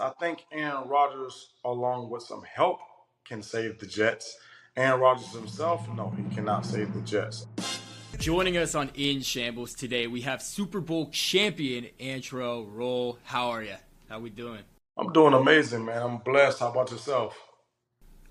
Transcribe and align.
I 0.00 0.10
think 0.18 0.46
Aaron 0.50 0.88
Rodgers, 0.88 1.50
along 1.64 2.08
with 2.08 2.22
some 2.22 2.42
help, 2.42 2.80
can 3.26 3.42
save 3.42 3.78
the 3.78 3.86
Jets. 3.86 4.38
Aaron 4.76 5.00
Rodgers 5.00 5.32
himself, 5.32 5.86
no, 5.94 6.10
he 6.16 6.34
cannot 6.34 6.64
save 6.64 6.94
the 6.94 7.02
Jets. 7.02 7.46
Joining 8.18 8.56
us 8.56 8.74
on 8.74 8.90
In 8.94 9.20
Shambles 9.20 9.74
today, 9.74 10.06
we 10.06 10.22
have 10.22 10.40
Super 10.40 10.80
Bowl 10.80 11.10
champion 11.10 11.88
Antrel 12.00 12.66
Rolle. 12.70 13.18
How 13.24 13.50
are 13.50 13.62
you? 13.62 13.76
How 14.08 14.20
we 14.20 14.30
doing? 14.30 14.62
I'm 14.96 15.12
doing 15.12 15.34
amazing, 15.34 15.84
man. 15.84 16.02
I'm 16.02 16.18
blessed. 16.18 16.60
How 16.60 16.70
about 16.70 16.90
yourself? 16.90 17.38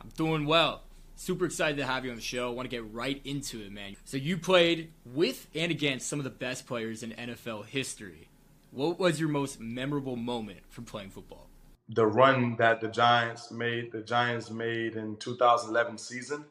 I'm 0.01 0.09
doing 0.17 0.45
well. 0.45 0.81
Super 1.15 1.45
excited 1.45 1.77
to 1.77 1.85
have 1.85 2.03
you 2.03 2.11
on 2.11 2.15
the 2.17 2.21
show. 2.21 2.47
I 2.49 2.53
want 2.53 2.69
to 2.69 2.75
get 2.75 2.91
right 2.91 3.21
into 3.25 3.61
it, 3.61 3.71
man. 3.71 3.95
So 4.05 4.17
you 4.17 4.37
played 4.37 4.91
with 5.05 5.47
and 5.53 5.71
against 5.71 6.07
some 6.07 6.19
of 6.19 6.23
the 6.23 6.29
best 6.29 6.65
players 6.65 7.03
in 7.03 7.11
NFL 7.11 7.65
history. 7.65 8.29
What 8.71 8.99
was 8.99 9.19
your 9.19 9.29
most 9.29 9.59
memorable 9.59 10.15
moment 10.15 10.59
from 10.69 10.85
playing 10.85 11.09
football? 11.09 11.48
The 11.89 12.05
run 12.07 12.57
that 12.57 12.81
the 12.81 12.89
Giants 12.89 13.51
made, 13.51 13.91
the 13.93 14.01
Giants 14.01 14.51
made 14.51 14.95
in 14.95 15.17
2011 15.17 15.97
season. 15.99 16.45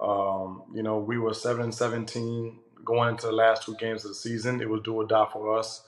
Um, 0.00 0.64
you 0.74 0.82
know, 0.82 0.98
we 0.98 1.18
were 1.18 1.34
seven 1.34 1.64
and 1.64 1.74
17 1.74 2.58
going 2.84 3.10
into 3.10 3.26
the 3.28 3.32
last 3.32 3.64
two 3.64 3.76
games 3.76 4.04
of 4.04 4.10
the 4.10 4.14
season. 4.16 4.60
It 4.62 4.68
was 4.68 4.82
do 4.82 4.94
or 4.94 5.06
die 5.06 5.28
for 5.32 5.58
us, 5.58 5.84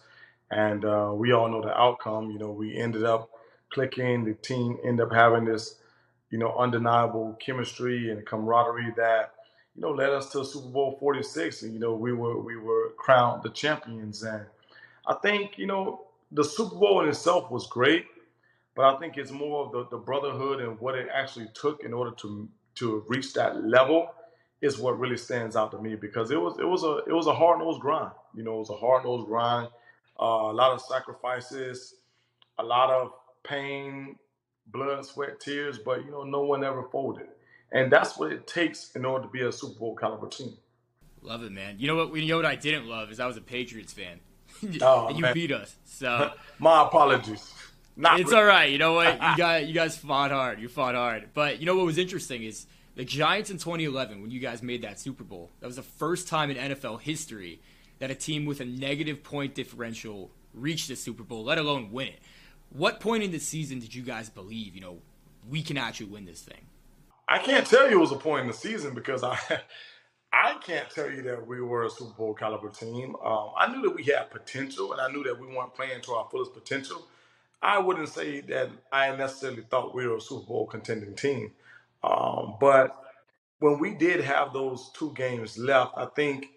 and 0.51 0.85
uh, 0.85 1.13
we 1.15 1.33
all 1.33 1.49
know 1.49 1.63
the 1.63 1.77
outcome. 1.79 2.31
You 2.31 2.39
know, 2.39 2.51
we 2.53 2.77
ended 2.77 3.05
up 3.05 3.31
clicking. 3.71 4.25
The 4.25 4.35
team 4.35 4.79
ended 4.85 5.07
up 5.07 5.13
having 5.15 5.45
this, 5.47 5.77
you 6.31 6.39
know, 6.39 6.57
undeniable 6.59 7.39
chemistry 7.45 8.11
and 8.11 8.27
camaraderie 8.27 8.95
that 8.97 9.35
you 9.77 9.83
know 9.83 9.93
led 9.93 10.11
us 10.11 10.31
to 10.33 10.45
Super 10.45 10.69
Bowl 10.71 10.97
46. 11.01 11.63
And 11.65 11.75
you 11.75 11.81
know, 11.81 11.95
we 11.95 12.13
were 12.13 12.41
we 12.41 12.57
were 12.57 12.91
crowned 12.99 13.43
the 13.45 13.51
champions. 13.51 14.23
And 14.25 14.47
I 15.07 15.15
think 15.15 15.59
you 15.59 15.67
know 15.67 16.07
the 16.33 16.45
Super 16.45 16.77
Bowl 16.77 17.03
in 17.03 17.11
itself 17.11 17.51
was 17.51 17.67
great, 17.69 18.07
but 18.81 18.97
I 18.97 18.99
think 18.99 19.19
it's 19.19 19.31
more 19.31 19.67
of 19.67 19.73
the, 19.73 19.95
the 19.95 19.99
brotherhood 19.99 20.63
and 20.63 20.81
what 20.81 20.95
it 20.95 21.07
actually 21.13 21.49
took 21.53 21.85
in 21.85 21.93
order 21.93 22.13
to 22.13 22.49
to 22.77 23.05
reach 23.09 23.35
that 23.35 23.63
level 23.63 24.09
is 24.63 24.79
what 24.79 24.99
really 24.99 25.19
stands 25.19 25.55
out 25.55 25.71
to 25.73 25.79
me 25.79 25.97
because 25.97 26.31
it 26.31 26.41
was 26.41 26.59
it 26.59 26.67
was 26.67 26.83
a 26.83 27.03
it 27.07 27.13
was 27.13 27.27
a 27.27 27.35
hard 27.35 27.59
nosed 27.59 27.79
grind. 27.79 28.13
You 28.35 28.43
know, 28.43 28.55
it 28.55 28.61
was 28.61 28.71
a 28.71 28.77
hard 28.77 29.05
nosed 29.05 29.27
grind, 29.27 29.69
uh, 30.19 30.25
a 30.25 30.55
lot 30.55 30.73
of 30.73 30.81
sacrifices, 30.81 31.97
a 32.59 32.63
lot 32.63 32.89
of 32.89 33.13
pain, 33.43 34.17
blood, 34.69 35.05
sweat, 35.05 35.41
tears, 35.41 35.79
but 35.79 36.03
you 36.03 36.11
know, 36.11 36.23
no 36.23 36.41
one 36.41 36.65
ever 36.65 36.85
folded. 36.85 37.27
And 37.73 37.93
that's 37.93 38.17
what 38.17 38.33
it 38.33 38.47
takes 38.47 38.93
in 38.97 39.05
order 39.05 39.27
to 39.27 39.31
be 39.31 39.43
a 39.43 39.53
Super 39.53 39.79
Bowl 39.79 39.95
caliber 39.95 40.31
team. 40.31 40.57
Love 41.21 41.43
it, 41.43 41.53
man. 41.53 41.77
You 41.79 41.87
know 41.87 41.97
what? 41.97 42.17
You 42.17 42.29
know 42.29 42.37
what 42.37 42.47
I 42.47 42.57
didn't 42.57 42.87
love 42.87 43.11
is 43.11 43.21
I 43.21 43.27
was 43.27 43.37
a 43.37 43.43
Patriots 43.43 43.93
fan, 43.93 44.21
oh, 44.81 45.09
and 45.09 45.19
you 45.19 45.23
man. 45.23 45.35
beat 45.35 45.53
us. 45.53 45.77
So 45.85 46.33
my 46.59 46.87
apologies. 46.87 47.53
Not 47.97 48.21
it's 48.21 48.31
really. 48.31 48.43
all 48.43 48.47
right. 48.47 48.71
You 48.71 48.79
know 48.79 48.95
what? 48.95 49.15
You 49.31 49.37
got 49.37 49.67
you 49.67 49.75
guys 49.75 49.97
fought 49.97 50.31
hard. 50.31 50.61
You 50.61 50.69
fought 50.69 50.95
hard. 50.95 51.31
But 51.35 51.61
you 51.61 51.67
know 51.67 51.77
what 51.77 51.87
was 51.87 51.99
interesting 51.99 52.43
is 52.43 52.67
the 52.95 53.05
Giants 53.05 53.51
in 53.51 53.59
2011 53.59 54.21
when 54.23 54.31
you 54.31 54.41
guys 54.41 54.63
made 54.63 54.83
that 54.83 54.99
Super 54.99 55.25
Bowl. 55.25 55.51
That 55.61 55.67
was 55.67 55.77
the 55.77 55.83
first 55.83 56.29
time 56.29 56.51
in 56.51 56.57
NFL 56.57 57.01
history 57.01 57.61
that 57.99 58.11
a 58.11 58.15
team 58.15 58.47
with 58.47 58.61
a 58.61 58.65
negative 58.65 59.23
point 59.23 59.55
differential 59.55 60.31
reached 60.55 60.89
the 60.89 60.97
Super 60.97 61.23
Bowl, 61.23 61.45
let 61.45 61.59
alone 61.59 61.93
win 61.93 62.09
it. 62.09 62.19
What 62.71 63.01
point 63.01 63.23
in 63.23 63.31
the 63.31 63.39
season 63.39 63.81
did 63.81 63.95
you 63.95 64.03
guys 64.03 64.29
believe, 64.29 64.75
you 64.75 64.81
know, 64.81 64.99
we 65.49 65.63
can 65.63 65.77
actually 65.77 66.07
win 66.07 66.25
this 66.25 66.41
thing? 66.41 66.61
I 67.29 67.39
can't 67.39 67.67
tell 67.67 67.89
you 67.89 67.97
it 67.97 68.01
was 68.01 68.13
a 68.13 68.17
point 68.17 68.43
in 68.43 68.47
the 68.49 68.53
season 68.55 68.95
because 68.95 69.23
I 69.23 69.39
I 70.33 70.55
can't 70.65 70.89
tell 70.91 71.11
you 71.11 71.23
that 71.23 71.45
we 71.47 71.61
were 71.61 71.85
a 71.85 71.91
Super 71.91 72.13
Bowl 72.13 72.35
caliber 72.35 72.69
team. 72.69 73.17
Um, 73.25 73.51
I 73.59 73.73
knew 73.73 73.83
that 73.83 73.95
we 73.95 74.05
had 74.05 74.31
potential, 74.31 74.93
and 74.93 75.01
I 75.01 75.11
knew 75.11 75.25
that 75.25 75.39
we 75.39 75.47
weren't 75.49 75.75
playing 75.75 76.01
to 76.03 76.13
our 76.13 76.29
fullest 76.31 76.55
potential. 76.55 77.07
I 77.63 77.79
wouldn't 77.79 78.09
say 78.11 78.41
that 78.43 78.71
I 78.93 79.15
necessarily 79.17 79.63
thought 79.71 79.95
we 79.95 80.07
were 80.07 80.17
a 80.17 80.21
Super 80.21 80.47
Bowl 80.47 80.67
contending 80.67 81.15
team, 81.17 81.53
um, 82.05 82.57
but 82.61 82.97
when 83.61 83.79
we 83.79 83.95
did 83.95 84.23
have 84.23 84.53
those 84.53 84.91
two 84.95 85.13
games 85.15 85.59
left, 85.59 85.93
I 85.97 86.07
think 86.07 86.49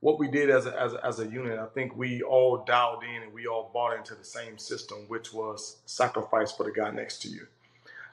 what 0.00 0.18
we 0.18 0.28
did 0.28 0.50
as 0.50 0.66
a, 0.66 0.80
as 0.80 0.94
a, 0.94 1.06
as 1.06 1.20
a 1.20 1.26
unit, 1.26 1.58
I 1.58 1.66
think 1.66 1.96
we 1.96 2.22
all 2.22 2.64
dialed 2.64 3.04
in 3.04 3.22
and 3.24 3.32
we 3.32 3.46
all 3.46 3.70
bought 3.74 3.96
into 3.96 4.14
the 4.14 4.24
same 4.24 4.58
system, 4.58 5.00
which 5.08 5.32
was 5.34 5.78
sacrifice 5.86 6.52
for 6.52 6.64
the 6.64 6.72
guy 6.72 6.90
next 6.90 7.22
to 7.22 7.28
you. 7.28 7.46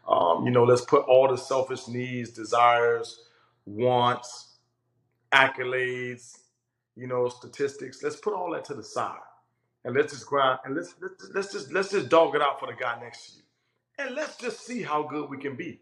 Um, 0.08 0.46
you 0.46 0.52
know, 0.52 0.64
let's 0.66 0.82
put 0.84 1.06
all 1.06 1.30
the 1.30 1.38
selfish 1.38 1.88
needs, 1.88 2.32
desires, 2.32 3.22
wants, 3.66 4.56
accolades, 5.34 6.40
you 6.96 7.08
know, 7.08 7.30
statistics. 7.30 8.04
Let's 8.04 8.18
put 8.18 8.34
all 8.34 8.52
that 8.54 8.66
to 8.66 8.76
the 8.76 8.84
side, 8.84 9.20
and 9.86 9.96
let's 9.96 10.12
just 10.12 10.26
grind 10.26 10.60
and 10.66 10.76
let's 10.76 10.96
let's, 11.02 11.30
let's 11.34 11.54
just 11.54 11.72
let's 11.72 11.92
just 11.92 12.10
dog 12.10 12.36
it 12.36 12.42
out 12.42 12.60
for 12.60 12.66
the 12.66 12.74
guy 12.74 13.00
next 13.00 13.28
to 13.28 13.38
you, 13.38 13.44
and 14.00 14.16
let's 14.16 14.36
just 14.36 14.66
see 14.66 14.82
how 14.82 15.04
good 15.04 15.30
we 15.30 15.38
can 15.38 15.56
be. 15.56 15.80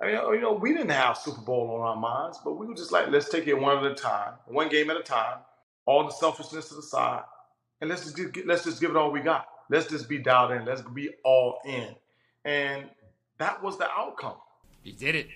I 0.00 0.06
mean, 0.06 0.14
you 0.14 0.40
know, 0.40 0.52
we 0.52 0.72
didn't 0.72 0.90
have 0.90 1.18
Super 1.18 1.40
Bowl 1.40 1.70
on 1.76 1.80
our 1.80 1.96
minds, 1.96 2.38
but 2.42 2.54
we 2.54 2.66
were 2.66 2.74
just 2.74 2.90
like, 2.90 3.08
let's 3.10 3.28
take 3.28 3.46
it 3.46 3.54
one 3.54 3.84
at 3.84 3.92
a 3.92 3.94
time, 3.94 4.34
one 4.46 4.68
game 4.68 4.90
at 4.90 4.96
a 4.96 5.02
time, 5.02 5.38
all 5.86 6.04
the 6.04 6.10
selfishness 6.10 6.68
to 6.70 6.76
the 6.76 6.82
side, 6.82 7.22
and 7.80 7.90
let's 7.90 8.04
just 8.04 8.16
give, 8.16 8.46
let's 8.46 8.64
just 8.64 8.80
give 8.80 8.90
it 8.90 8.96
all 8.96 9.10
we 9.10 9.20
got. 9.20 9.46
Let's 9.68 9.88
just 9.88 10.08
be 10.08 10.18
dialed 10.18 10.52
in. 10.52 10.64
Let's 10.64 10.82
be 10.82 11.10
all 11.24 11.58
in, 11.64 11.94
and 12.44 12.88
that 13.38 13.62
was 13.62 13.78
the 13.78 13.90
outcome. 13.90 14.36
You 14.84 14.92
did 14.92 15.14
it. 15.16 15.28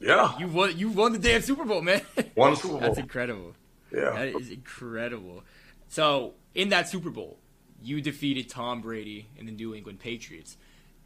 Yeah, 0.00 0.36
you 0.38 0.48
won. 0.48 0.76
You 0.76 0.88
won 0.90 1.12
the 1.12 1.18
damn 1.18 1.40
Super 1.40 1.64
Bowl, 1.64 1.82
man. 1.82 2.02
Won 2.34 2.52
the 2.52 2.56
Super 2.56 2.68
Bowl. 2.72 2.80
That's 2.80 2.98
incredible. 2.98 3.54
Yeah, 3.92 4.10
that 4.10 4.40
is 4.40 4.50
incredible. 4.50 5.44
So 5.88 6.34
in 6.54 6.70
that 6.70 6.88
Super 6.88 7.10
Bowl, 7.10 7.38
you 7.84 8.00
defeated 8.00 8.48
Tom 8.48 8.80
Brady 8.80 9.26
and 9.38 9.46
the 9.46 9.52
New 9.52 9.74
England 9.74 10.00
Patriots. 10.00 10.56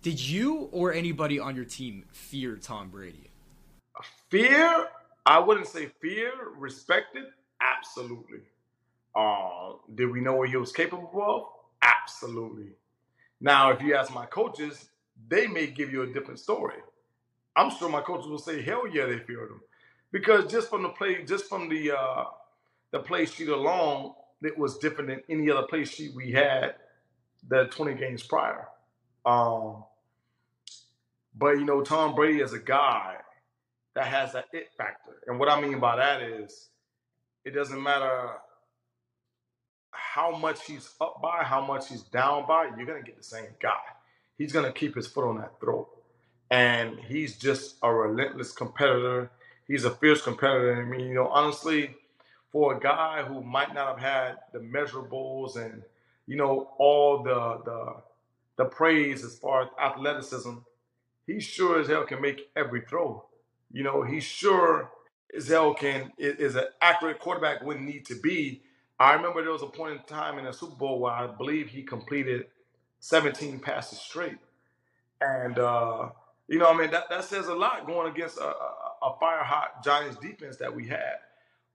Did 0.03 0.21
you 0.21 0.69
or 0.71 0.93
anybody 0.93 1.41
on 1.41 1.57
your 1.57 1.65
team 1.65 2.05
fear 2.13 2.57
Tom 2.57 2.89
Brady? 2.89 3.31
Fear? 4.29 4.89
I 5.27 5.39
wouldn't 5.39 5.67
say 5.67 5.91
fear. 6.01 6.31
Respected? 6.57 7.25
Absolutely. 7.61 8.41
Uh, 9.15 9.73
did 9.95 10.11
we 10.11 10.21
know 10.21 10.35
what 10.35 10.49
he 10.49 10.57
was 10.57 10.73
capable 10.73 11.11
of? 11.23 11.43
Absolutely. 11.83 12.71
Now, 13.41 13.71
if 13.71 13.83
you 13.83 13.95
ask 13.95 14.13
my 14.13 14.27
coaches, 14.27 14.89
they 15.29 15.47
may 15.47 15.67
give 15.67 15.93
you 15.93 16.03
a 16.03 16.07
different 16.07 16.39
story. 16.39 16.77
I'm 17.57 17.71
sure 17.71 17.89
my 17.89 18.01
coaches 18.01 18.29
will 18.29 18.39
say, 18.39 18.63
"Hell 18.63 18.87
yeah, 18.87 19.07
they 19.07 19.19
feared 19.19 19.51
him," 19.51 19.61
because 20.13 20.51
just 20.51 20.71
from 20.71 20.85
the 20.85 20.91
play, 20.91 21.25
just 21.25 21.47
from 21.47 21.69
the 21.69 21.97
uh, 21.97 22.25
the 22.93 23.01
play 23.01 23.27
sheet 23.27 23.49
alone, 23.49 24.13
it 24.43 24.57
was 24.57 24.79
different 24.79 25.11
than 25.11 25.23
any 25.29 25.51
other 25.51 25.67
play 25.67 25.85
sheet 25.85 26.13
we 26.15 26.33
had 26.33 26.75
the 27.49 27.65
20 27.67 27.95
games 27.95 28.23
prior. 28.23 28.69
Um, 29.25 29.85
but 31.37 31.59
you 31.59 31.65
know, 31.65 31.83
Tom 31.83 32.15
Brady 32.15 32.41
is 32.41 32.53
a 32.53 32.59
guy 32.59 33.17
that 33.95 34.07
has 34.07 34.33
that 34.33 34.47
it 34.53 34.69
factor. 34.77 35.23
And 35.27 35.39
what 35.39 35.49
I 35.49 35.61
mean 35.61 35.81
by 35.81 35.97
that 35.97 36.23
is 36.23 36.69
it 37.45 37.51
doesn't 37.51 37.83
matter 37.83 38.31
how 39.91 40.37
much 40.37 40.65
he's 40.67 40.91
up 41.01 41.21
by, 41.23 41.43
how 41.43 41.65
much 41.65 41.89
he's 41.89 42.03
down 42.03 42.47
by, 42.47 42.71
you're 42.77 42.87
gonna 42.87 43.03
get 43.03 43.17
the 43.17 43.25
same 43.25 43.47
guy. 43.61 43.79
He's 44.37 44.53
gonna 44.53 44.73
keep 44.73 44.95
his 44.95 45.07
foot 45.07 45.29
on 45.29 45.39
that 45.39 45.61
throat. 45.61 45.89
And 46.51 46.99
he's 46.99 47.37
just 47.37 47.77
a 47.83 47.93
relentless 47.93 48.53
competitor. 48.53 49.31
He's 49.67 49.85
a 49.85 49.91
fierce 49.91 50.23
competitor. 50.23 50.81
I 50.81 50.85
mean, 50.85 51.09
you 51.09 51.15
know, 51.15 51.29
honestly, 51.29 51.95
for 52.53 52.77
a 52.77 52.81
guy 52.81 53.23
who 53.25 53.43
might 53.43 53.75
not 53.75 53.89
have 53.89 53.99
had 53.99 54.37
the 54.53 54.61
measurables 54.61 55.57
and 55.57 55.83
you 56.27 56.37
know 56.37 56.71
all 56.79 57.23
the 57.23 57.63
the 57.65 57.95
the 58.59 58.67
praise 58.67 59.25
as 59.25 59.39
far 59.39 59.63
as 59.65 59.69
athleticism, 59.81 60.55
he 61.27 61.41
sure 61.41 61.81
as 61.81 61.89
hell 61.89 62.05
can 62.05 62.23
make 62.23 62.51
every 62.57 62.83
throw. 62.83 63.25
You 63.73 63.85
know, 63.85 64.03
he 64.03 64.21
sure 64.21 64.91
as 65.37 65.49
hell 65.49 65.75
can 65.75 66.13
is 66.19 66.57
an 66.57 66.65
accurate 66.83 67.21
quarterback 67.21 67.65
when 67.65 67.87
need 67.87 68.07
to 68.07 68.17
be. 68.17 68.63
I 69.01 69.15
remember 69.15 69.43
there 69.43 69.53
was 69.53 69.63
a 69.63 69.67
point 69.67 69.95
in 70.01 70.05
time 70.07 70.39
in 70.39 70.45
the 70.47 70.53
Super 70.53 70.77
Bowl 70.77 71.01
where 71.01 71.13
I 71.13 71.27
believe 71.29 71.69
he 71.69 71.83
completed 71.83 72.47
17 73.01 73.61
passes 73.61 73.99
straight, 74.01 74.39
and 75.21 75.59
uh, 75.59 76.11
you 76.49 76.59
know, 76.59 76.69
I 76.71 76.77
mean 76.79 76.91
that 76.93 77.11
that 77.11 77.25
says 77.25 77.49
a 77.49 77.55
lot 77.55 77.87
going 77.87 78.13
against 78.13 78.39
a, 78.39 78.47
a, 78.47 78.75
a 79.05 79.17
fire 79.21 79.45
hot 79.45 79.85
Giants 79.85 80.19
defense 80.19 80.59
that 80.59 80.75
we 80.75 80.89
had. 80.89 81.17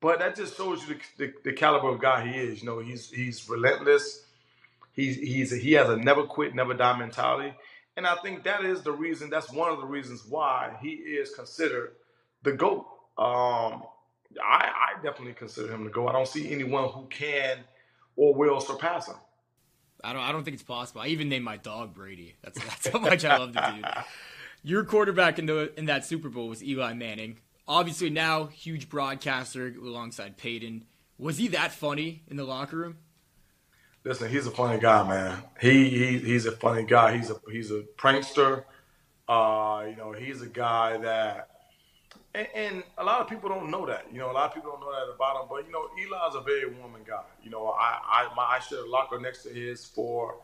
But 0.04 0.20
that 0.20 0.36
just 0.36 0.58
shows 0.58 0.86
you 0.86 0.96
the, 0.96 1.26
the, 1.26 1.34
the, 1.46 1.54
caliber 1.54 1.88
of 1.88 2.02
guy 2.02 2.28
he 2.28 2.38
is. 2.38 2.62
You 2.62 2.68
know, 2.68 2.80
he's 2.80 3.10
he's 3.10 3.50
relentless. 3.50 4.26
He's 4.92 5.16
he's 5.16 5.50
he 5.50 5.72
has 5.74 5.88
a 5.88 5.96
never 5.96 6.24
quit, 6.24 6.54
never 6.54 6.74
die 6.74 6.98
mentality. 6.98 7.54
And 7.96 8.06
I 8.06 8.16
think 8.16 8.44
that 8.44 8.66
is 8.66 8.82
the 8.82 8.92
reason, 8.92 9.30
that's 9.30 9.50
one 9.52 9.72
of 9.72 9.80
the 9.80 9.86
reasons 9.86 10.26
why 10.28 10.76
he 10.82 10.90
is 10.90 11.34
considered 11.34 11.94
the 12.42 12.52
GOAT. 12.52 12.86
Um, 13.18 13.84
I, 14.44 14.72
I 14.72 14.94
definitely 15.04 15.36
consider 15.36 15.72
him 15.72 15.86
the 15.86 15.90
GOAT. 15.90 16.10
I 16.10 16.12
don't 16.12 16.28
see 16.28 16.52
anyone 16.52 16.90
who 16.90 17.06
can 17.06 17.60
or 18.18 18.34
will 18.34 18.60
surpass 18.60 19.08
him. 19.08 19.16
I 20.04 20.12
don't, 20.12 20.24
I 20.24 20.34
don't 20.34 20.44
think 20.44 20.56
it's 20.56 20.64
possible. 20.64 21.02
I 21.02 21.08
even 21.08 21.30
named 21.30 21.46
my 21.46 21.56
dog 21.56 21.94
Brady. 21.94 22.36
That's, 22.44 22.60
that's 22.60 22.88
how 22.88 23.00
much 23.00 23.24
I 23.24 23.38
love 23.38 23.54
the 23.54 23.62
dude. 23.62 23.86
Your 24.64 24.84
quarterback 24.84 25.40
in, 25.40 25.46
the, 25.46 25.72
in 25.78 25.86
that 25.86 26.04
Super 26.04 26.30
Bowl 26.30 26.50
was 26.50 26.64
Eli 26.64 26.94
Manning. 26.94 27.38
Obviously, 27.68 28.10
now 28.10 28.48
huge 28.48 28.90
broadcaster 28.90 29.68
alongside 29.68 30.38
Peyton. 30.38 30.86
Was 31.18 31.38
he 31.38 31.48
that 31.50 31.72
funny 31.72 32.24
in 32.30 32.36
the 32.36 32.44
locker 32.44 32.78
room? 32.78 32.98
Listen, 34.04 34.30
he's 34.30 34.46
a 34.46 34.52
funny 34.52 34.80
guy, 34.80 35.08
man. 35.08 35.44
He, 35.62 35.90
he 35.90 36.18
he's 36.20 36.46
a 36.46 36.52
funny 36.52 36.84
guy. 36.84 37.16
He's 37.16 37.30
a 37.30 37.36
he's 37.50 37.72
a 37.72 37.84
prankster. 37.98 38.66
Uh, 39.30 39.86
you 39.90 39.96
know, 39.96 40.12
he's 40.12 40.42
a 40.42 40.48
guy 40.48 40.98
that, 40.98 41.48
and, 42.36 42.48
and, 42.54 42.84
a 42.98 43.04
lot 43.06 43.22
of 43.22 43.30
people 43.30 43.48
don't 43.48 43.72
know 43.72 43.86
that. 43.86 44.06
You 44.12 44.20
know, 44.20 44.30
a 44.30 44.34
lot 44.34 44.50
of 44.50 44.54
people 44.54 44.72
don't 44.72 44.82
know 44.82 44.92
that 44.92 45.14
about 45.16 45.42
him. 45.42 45.48
But 45.50 45.66
you 45.66 45.72
know, 45.72 45.88
Eli's 45.98 46.36
a 46.36 46.42
very 46.42 46.66
warming 46.76 47.04
guy. 47.08 47.24
You 47.42 47.50
know, 47.50 47.68
I 47.68 47.98
I 48.04 48.36
my 48.36 48.44
I 48.44 48.60
shared 48.60 48.86
a 48.86 48.90
locker 48.90 49.18
next 49.22 49.44
to 49.44 49.50
his 49.50 49.86
for 49.86 50.36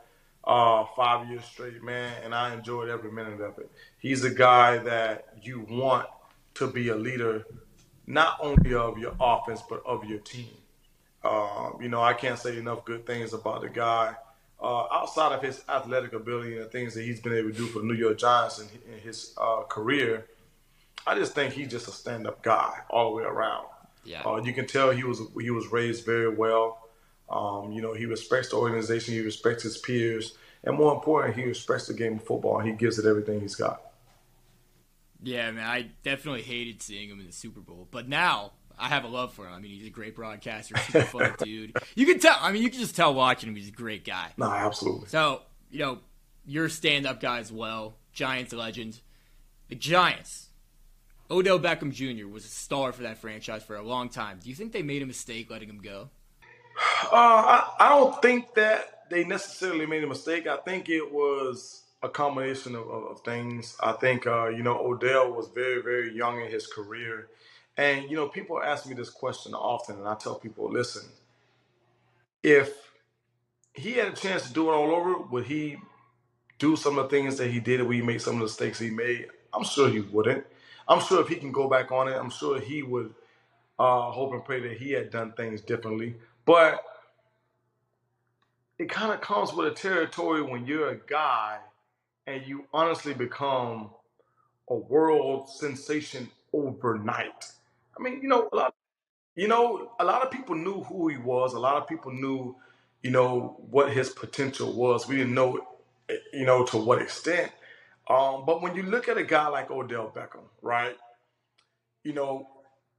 uh, 0.45 0.86
five 0.95 1.27
years 1.30 1.44
straight, 1.44 1.83
man, 1.83 2.13
and 2.24 2.33
I 2.33 2.54
enjoyed 2.54 2.88
every 2.88 3.12
minute 3.12 3.42
of 3.42 3.57
it. 3.57 3.69
He's 3.98 4.24
a 4.24 4.31
guy 4.31 4.77
that 4.77 5.27
you 5.42 5.65
want 5.69 6.07
to 6.59 6.67
be 6.67 6.89
a 6.89 6.95
leader, 6.95 7.45
not 8.07 8.38
only 8.41 8.73
of 8.73 8.97
your 8.97 9.15
offense 9.19 9.61
but 9.67 9.81
of 9.85 10.06
your 10.06 10.19
team. 10.19 10.50
Um, 11.23 11.79
you 11.81 11.89
know, 11.89 12.01
I 12.01 12.13
can't 12.13 12.39
say 12.39 12.57
enough 12.57 12.85
good 12.85 13.06
things 13.06 13.33
about 13.33 13.61
the 13.61 13.69
guy. 13.69 14.15
Uh, 14.61 14.85
outside 14.91 15.33
of 15.33 15.41
his 15.41 15.63
athletic 15.69 16.13
ability 16.13 16.56
and 16.57 16.65
the 16.65 16.69
things 16.69 16.94
that 16.94 17.03
he's 17.03 17.21
been 17.21 17.33
able 17.33 17.50
to 17.50 17.56
do 17.56 17.65
for 17.67 17.79
the 17.79 17.85
New 17.85 17.94
York 17.94 18.17
Giants 18.17 18.59
in, 18.59 18.67
in 18.94 19.00
his 19.00 19.33
uh, 19.38 19.63
career, 19.63 20.25
I 21.07 21.15
just 21.15 21.33
think 21.33 21.53
he's 21.53 21.69
just 21.69 21.88
a 21.88 21.91
stand-up 21.91 22.44
guy 22.44 22.79
all 22.89 23.09
the 23.09 23.15
way 23.17 23.23
around. 23.23 23.67
Yeah. 24.03 24.21
Uh, 24.23 24.41
you 24.44 24.53
can 24.53 24.67
tell 24.67 24.91
he 24.91 25.03
was 25.03 25.21
he 25.39 25.50
was 25.50 25.67
raised 25.67 26.05
very 26.05 26.33
well. 26.33 26.89
Um, 27.29 27.71
you 27.71 27.81
know, 27.81 27.94
he 27.94 28.05
respects 28.05 28.50
the 28.50 28.57
organization, 28.57 29.13
he 29.13 29.21
respects 29.21 29.63
his 29.63 29.77
peers, 29.77 30.38
and 30.63 30.75
more 30.75 30.94
important, 30.94 31.35
he 31.35 31.44
respects 31.44 31.88
the 31.88 31.94
game 31.94 32.15
of 32.15 32.23
football. 32.23 32.59
he 32.59 32.71
gives 32.71 32.97
it 32.97 33.05
everything 33.05 33.39
he's 33.39 33.55
got. 33.55 33.81
Yeah, 35.21 35.51
man, 35.51 35.68
I 35.68 35.89
definitely 36.04 36.44
hated 36.44 36.81
seeing 36.81 37.10
him 37.10 37.19
in 37.19 37.25
the 37.25 37.33
Super 37.33 37.60
Bowl, 37.60 37.88
but 37.92 38.07
now 38.07 38.54
I 38.77 38.88
have 38.88 39.04
a 39.04 39.07
love 39.07 39.33
for 39.33 39.45
him. 39.45 39.54
I 39.54 39.60
mean, 39.60 39.71
he's 39.71 39.88
a 39.88 39.92
great 39.92 40.16
broadcaster, 40.16 40.77
super 40.77 41.01
fun 41.06 41.36
dude. 41.44 41.77
You 41.95 42.06
can 42.06 42.19
tell. 42.19 42.38
I 42.39 42.51
mean, 42.51 42.63
you 42.63 42.69
can 42.69 42.80
just 42.80 42.95
tell 42.95 43.13
watching 43.13 43.50
him. 43.50 43.56
He's 43.56 43.68
a 43.68 43.71
great 43.71 44.06
guy. 44.06 44.31
No, 44.38 44.50
absolutely. 44.50 45.10
So 45.10 45.42
you 45.69 45.80
know, 45.80 46.00
you're 46.45 46.66
a 46.66 46.69
stand-up 46.69 47.19
guy 47.19 47.39
as 47.39 47.51
well. 47.51 47.95
Giants 48.13 48.54
legend. 48.54 49.01
The 49.68 49.75
Giants. 49.75 50.48
Odell 51.31 51.60
Beckham 51.60 51.92
Jr. 51.92 52.27
was 52.27 52.44
a 52.44 52.48
star 52.48 52.92
for 52.92 53.04
that 53.04 53.19
franchise 53.19 53.62
for 53.63 53.75
a 53.75 53.83
long 53.83 54.10
time. 54.10 54.39
Do 54.42 54.50
you 54.50 54.56
think 54.56 54.72
they 54.72 54.81
made 54.81 55.04
a 55.04 55.06
mistake 55.06 55.51
letting 55.51 55.69
him 55.69 55.77
go? 55.77 56.10
Uh, 57.04 57.10
I, 57.13 57.74
I 57.80 57.89
don't 57.89 58.19
think 58.22 58.56
that 58.56 59.10
they 59.12 59.24
necessarily 59.25 59.86
made 59.86 60.04
a 60.04 60.07
mistake. 60.07 60.48
I 60.48 60.57
think 60.57 60.89
it 60.89 61.12
was 61.12 61.83
a 62.04 62.10
combination 62.10 62.75
of, 62.75 62.90
of, 62.90 63.04
of 63.06 63.22
things. 63.22 63.78
I 63.81 63.94
think 63.94 64.28
uh, 64.28 64.50
you 64.50 64.63
know 64.63 64.80
Odell 64.80 65.31
was 65.34 65.50
very 65.50 65.81
very 65.81 66.16
young 66.16 66.42
in 66.42 66.51
his 66.51 66.68
career 66.68 67.30
and 67.78 68.10
you 68.10 68.18
know, 68.18 68.28
people 68.28 68.62
ask 68.62 68.88
me 68.88 68.94
this 68.96 69.10
question 69.10 69.54
often, 69.54 69.98
and 69.98 70.07
I 70.07 70.16
tell 70.16 70.36
people, 70.36 70.72
listen, 70.72 71.04
if 72.44 72.74
he 73.74 73.94
had 73.94 74.10
a 74.13 74.16
chance 74.16 74.48
to 74.48 74.54
do 74.54 74.69
it 74.69 74.74
all 74.74 74.92
over, 74.96 75.18
would 75.19 75.46
he 75.46 75.78
do 76.60 76.75
some 76.75 76.98
of 77.00 77.06
the 77.10 77.18
things 77.18 77.38
that 77.38 77.51
he 77.51 77.60
did? 77.60 77.81
Would 77.84 77.96
he 77.96 78.01
make 78.04 78.22
some 78.22 78.36
of 78.36 78.40
the 78.40 78.46
mistakes 78.46 78.80
he 78.80 78.92
made? 78.92 79.28
I'm 79.54 79.63
sure 79.63 79.90
he 79.90 80.01
wouldn't. 80.01 80.46
I'm 80.88 81.01
sure 81.01 81.22
if 81.22 81.30
he 81.30 81.36
can 81.36 81.51
go 81.51 81.69
back 81.69 81.92
on 81.92 82.07
it, 82.10 82.13
I'm 82.18 82.30
sure 82.31 82.60
he 82.60 82.84
would 82.84 83.13
uh, 83.80 84.12
hope 84.12 84.34
and 84.34 84.46
pray 84.46 84.62
that 84.62 84.78
he 84.78 84.92
had 84.92 85.12
done 85.12 85.34
things 85.34 85.62
differently. 85.62 86.16
But 86.46 86.84
it 88.80 88.90
kind 88.90 89.13
of 89.13 89.22
comes 89.22 89.54
with 89.54 89.68
a 89.68 89.75
territory 89.75 90.42
when 90.44 90.66
you're 90.68 90.90
a 90.90 90.98
guy 91.07 91.60
and 92.29 92.45
you 92.45 92.65
honestly 92.71 93.13
become 93.13 93.89
a 94.69 94.75
world 94.75 95.49
sensation 95.49 96.29
overnight. 96.53 97.45
I 97.97 98.03
mean, 98.03 98.21
you 98.21 98.27
know, 98.29 98.47
a 98.53 98.55
lot, 98.55 98.75
you 99.35 99.47
know, 99.47 99.93
a 99.99 100.05
lot 100.05 100.21
of 100.21 100.29
people 100.29 100.55
knew 100.55 100.83
who 100.83 101.07
he 101.07 101.17
was. 101.17 101.53
A 101.53 101.59
lot 101.59 101.77
of 101.77 101.87
people 101.87 102.11
knew, 102.11 102.55
you 103.01 103.09
know, 103.09 103.57
what 103.71 103.91
his 103.91 104.09
potential 104.09 104.73
was. 104.73 105.07
We 105.07 105.15
didn't 105.17 105.33
know, 105.33 105.59
you 106.31 106.45
know, 106.45 106.63
to 106.67 106.77
what 106.77 107.01
extent. 107.01 107.51
Um, 108.07 108.45
but 108.45 108.61
when 108.61 108.75
you 108.75 108.83
look 108.83 109.09
at 109.09 109.17
a 109.17 109.23
guy 109.23 109.47
like 109.47 109.71
Odell 109.71 110.11
Beckham, 110.15 110.45
right? 110.61 110.95
You 112.03 112.13
know, 112.13 112.47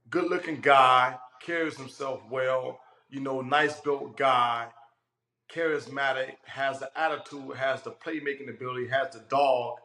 good 0.09 0.29
looking 0.29 0.59
guy, 0.59 1.15
carries 1.41 1.77
himself 1.77 2.19
well, 2.29 2.81
you 3.09 3.21
know, 3.21 3.39
nice 3.39 3.79
built 3.79 4.17
guy, 4.17 4.67
charismatic, 5.53 6.35
has 6.45 6.79
the 6.79 6.91
attitude, 6.99 7.55
has 7.57 7.83
the 7.83 7.91
playmaking 7.91 8.49
ability, 8.49 8.87
has 8.89 9.13
the 9.13 9.21
dog, 9.29 9.77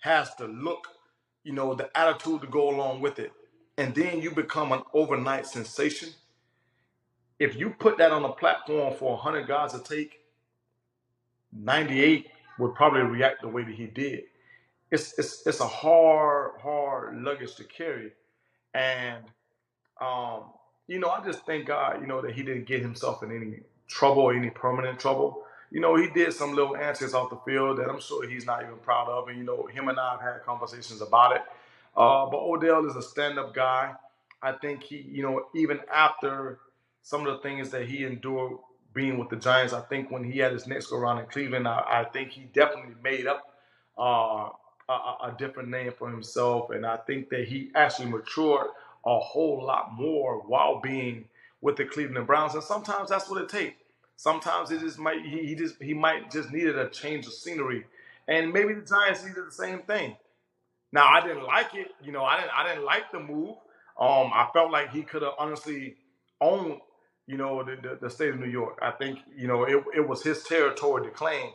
has 0.00 0.34
the 0.36 0.48
look, 0.48 0.88
you 1.44 1.52
know, 1.52 1.74
the 1.74 1.90
attitude 1.98 2.42
to 2.42 2.48
go 2.48 2.70
along 2.70 3.00
with 3.00 3.18
it 3.18 3.32
and 3.78 3.94
then 3.94 4.20
you 4.22 4.30
become 4.30 4.72
an 4.72 4.82
overnight 4.94 5.46
sensation, 5.46 6.10
if 7.38 7.56
you 7.56 7.70
put 7.70 7.98
that 7.98 8.12
on 8.12 8.24
a 8.24 8.32
platform 8.32 8.94
for 8.94 9.12
100 9.12 9.48
guys 9.48 9.72
to 9.72 9.80
take, 9.80 10.20
98 11.52 12.28
would 12.58 12.74
probably 12.74 13.02
react 13.02 13.42
the 13.42 13.48
way 13.48 13.64
that 13.64 13.74
he 13.74 13.86
did. 13.86 14.24
It's, 14.90 15.18
it's, 15.18 15.46
it's 15.46 15.60
a 15.60 15.66
hard, 15.68 16.52
hard 16.60 17.22
luggage 17.22 17.56
to 17.56 17.64
carry. 17.64 18.12
And, 18.74 19.24
um, 20.00 20.44
you 20.88 20.98
know, 21.00 21.10
I 21.10 21.24
just 21.24 21.46
thank 21.46 21.66
God, 21.66 22.00
you 22.00 22.06
know, 22.06 22.22
that 22.22 22.34
he 22.34 22.42
didn't 22.42 22.66
get 22.66 22.82
himself 22.82 23.22
in 23.22 23.30
any 23.34 23.60
trouble 23.92 24.30
any 24.30 24.50
permanent 24.50 24.98
trouble. 24.98 25.44
You 25.70 25.80
know, 25.80 25.96
he 25.96 26.08
did 26.08 26.32
some 26.32 26.54
little 26.54 26.76
antics 26.76 27.14
off 27.14 27.30
the 27.30 27.38
field 27.50 27.78
that 27.78 27.88
I'm 27.88 28.00
sure 28.00 28.28
he's 28.28 28.44
not 28.44 28.62
even 28.62 28.76
proud 28.76 29.08
of. 29.08 29.28
And, 29.28 29.38
you 29.38 29.44
know, 29.44 29.66
him 29.66 29.88
and 29.88 29.98
I 29.98 30.12
have 30.12 30.20
had 30.20 30.42
conversations 30.44 31.00
about 31.00 31.36
it. 31.36 31.42
Uh, 31.96 32.26
but 32.26 32.38
Odell 32.38 32.86
is 32.86 32.96
a 32.96 33.02
stand-up 33.02 33.54
guy. 33.54 33.94
I 34.42 34.52
think 34.52 34.82
he, 34.82 34.96
you 34.96 35.22
know, 35.22 35.46
even 35.54 35.80
after 35.92 36.58
some 37.02 37.26
of 37.26 37.32
the 37.32 37.38
things 37.38 37.70
that 37.70 37.86
he 37.86 38.04
endured 38.04 38.58
being 38.94 39.18
with 39.18 39.30
the 39.30 39.36
Giants, 39.36 39.72
I 39.72 39.80
think 39.82 40.10
when 40.10 40.24
he 40.24 40.38
had 40.38 40.52
his 40.52 40.66
next 40.66 40.86
go 40.86 40.96
around 40.96 41.18
in 41.18 41.26
Cleveland, 41.26 41.68
I, 41.68 41.82
I 41.86 42.04
think 42.12 42.30
he 42.30 42.42
definitely 42.52 42.94
made 43.02 43.26
up 43.26 43.54
uh, 43.98 44.48
a, 44.88 44.92
a, 44.92 45.34
different 45.38 45.68
name 45.68 45.92
for 45.96 46.10
himself, 46.10 46.70
and 46.70 46.84
I 46.84 46.96
think 46.96 47.28
that 47.30 47.46
he 47.46 47.70
actually 47.74 48.08
matured 48.08 48.68
a 49.06 49.18
whole 49.18 49.64
lot 49.64 49.92
more 49.94 50.40
while 50.40 50.80
being 50.80 51.26
with 51.60 51.76
the 51.76 51.84
Cleveland 51.84 52.26
Browns. 52.26 52.54
And 52.54 52.62
sometimes 52.62 53.08
that's 53.08 53.30
what 53.30 53.40
it 53.40 53.48
takes. 53.48 53.76
Sometimes 54.16 54.70
it 54.70 54.80
just 54.80 54.98
might 54.98 55.22
he, 55.24 55.46
he 55.46 55.54
just 55.54 55.82
he 55.82 55.94
might 55.94 56.30
just 56.30 56.50
needed 56.50 56.78
a 56.78 56.88
change 56.88 57.26
of 57.26 57.32
scenery, 57.32 57.84
and 58.28 58.52
maybe 58.52 58.74
the 58.74 58.82
Giants 58.82 59.24
needed 59.24 59.46
the 59.46 59.52
same 59.52 59.80
thing. 59.80 60.16
Now 60.92 61.08
I 61.08 61.26
didn't 61.26 61.44
like 61.44 61.74
it. 61.74 61.88
You 62.04 62.12
know, 62.12 62.24
I 62.24 62.40
didn't 62.40 62.52
I 62.56 62.68
didn't 62.68 62.84
like 62.84 63.10
the 63.10 63.20
move. 63.20 63.56
Um, 63.98 64.30
I 64.32 64.48
felt 64.52 64.70
like 64.70 64.90
he 64.90 65.02
could 65.02 65.22
have 65.22 65.34
honestly 65.38 65.96
owned, 66.40 66.80
you 67.26 67.36
know, 67.36 67.62
the, 67.62 67.76
the, 67.76 67.98
the, 68.00 68.10
state 68.10 68.30
of 68.30 68.40
New 68.40 68.48
York. 68.48 68.78
I 68.80 68.90
think, 68.90 69.18
you 69.36 69.46
know, 69.46 69.64
it, 69.64 69.84
it 69.94 70.08
was 70.08 70.22
his 70.22 70.42
territory 70.44 71.04
to 71.04 71.10
claim. 71.10 71.50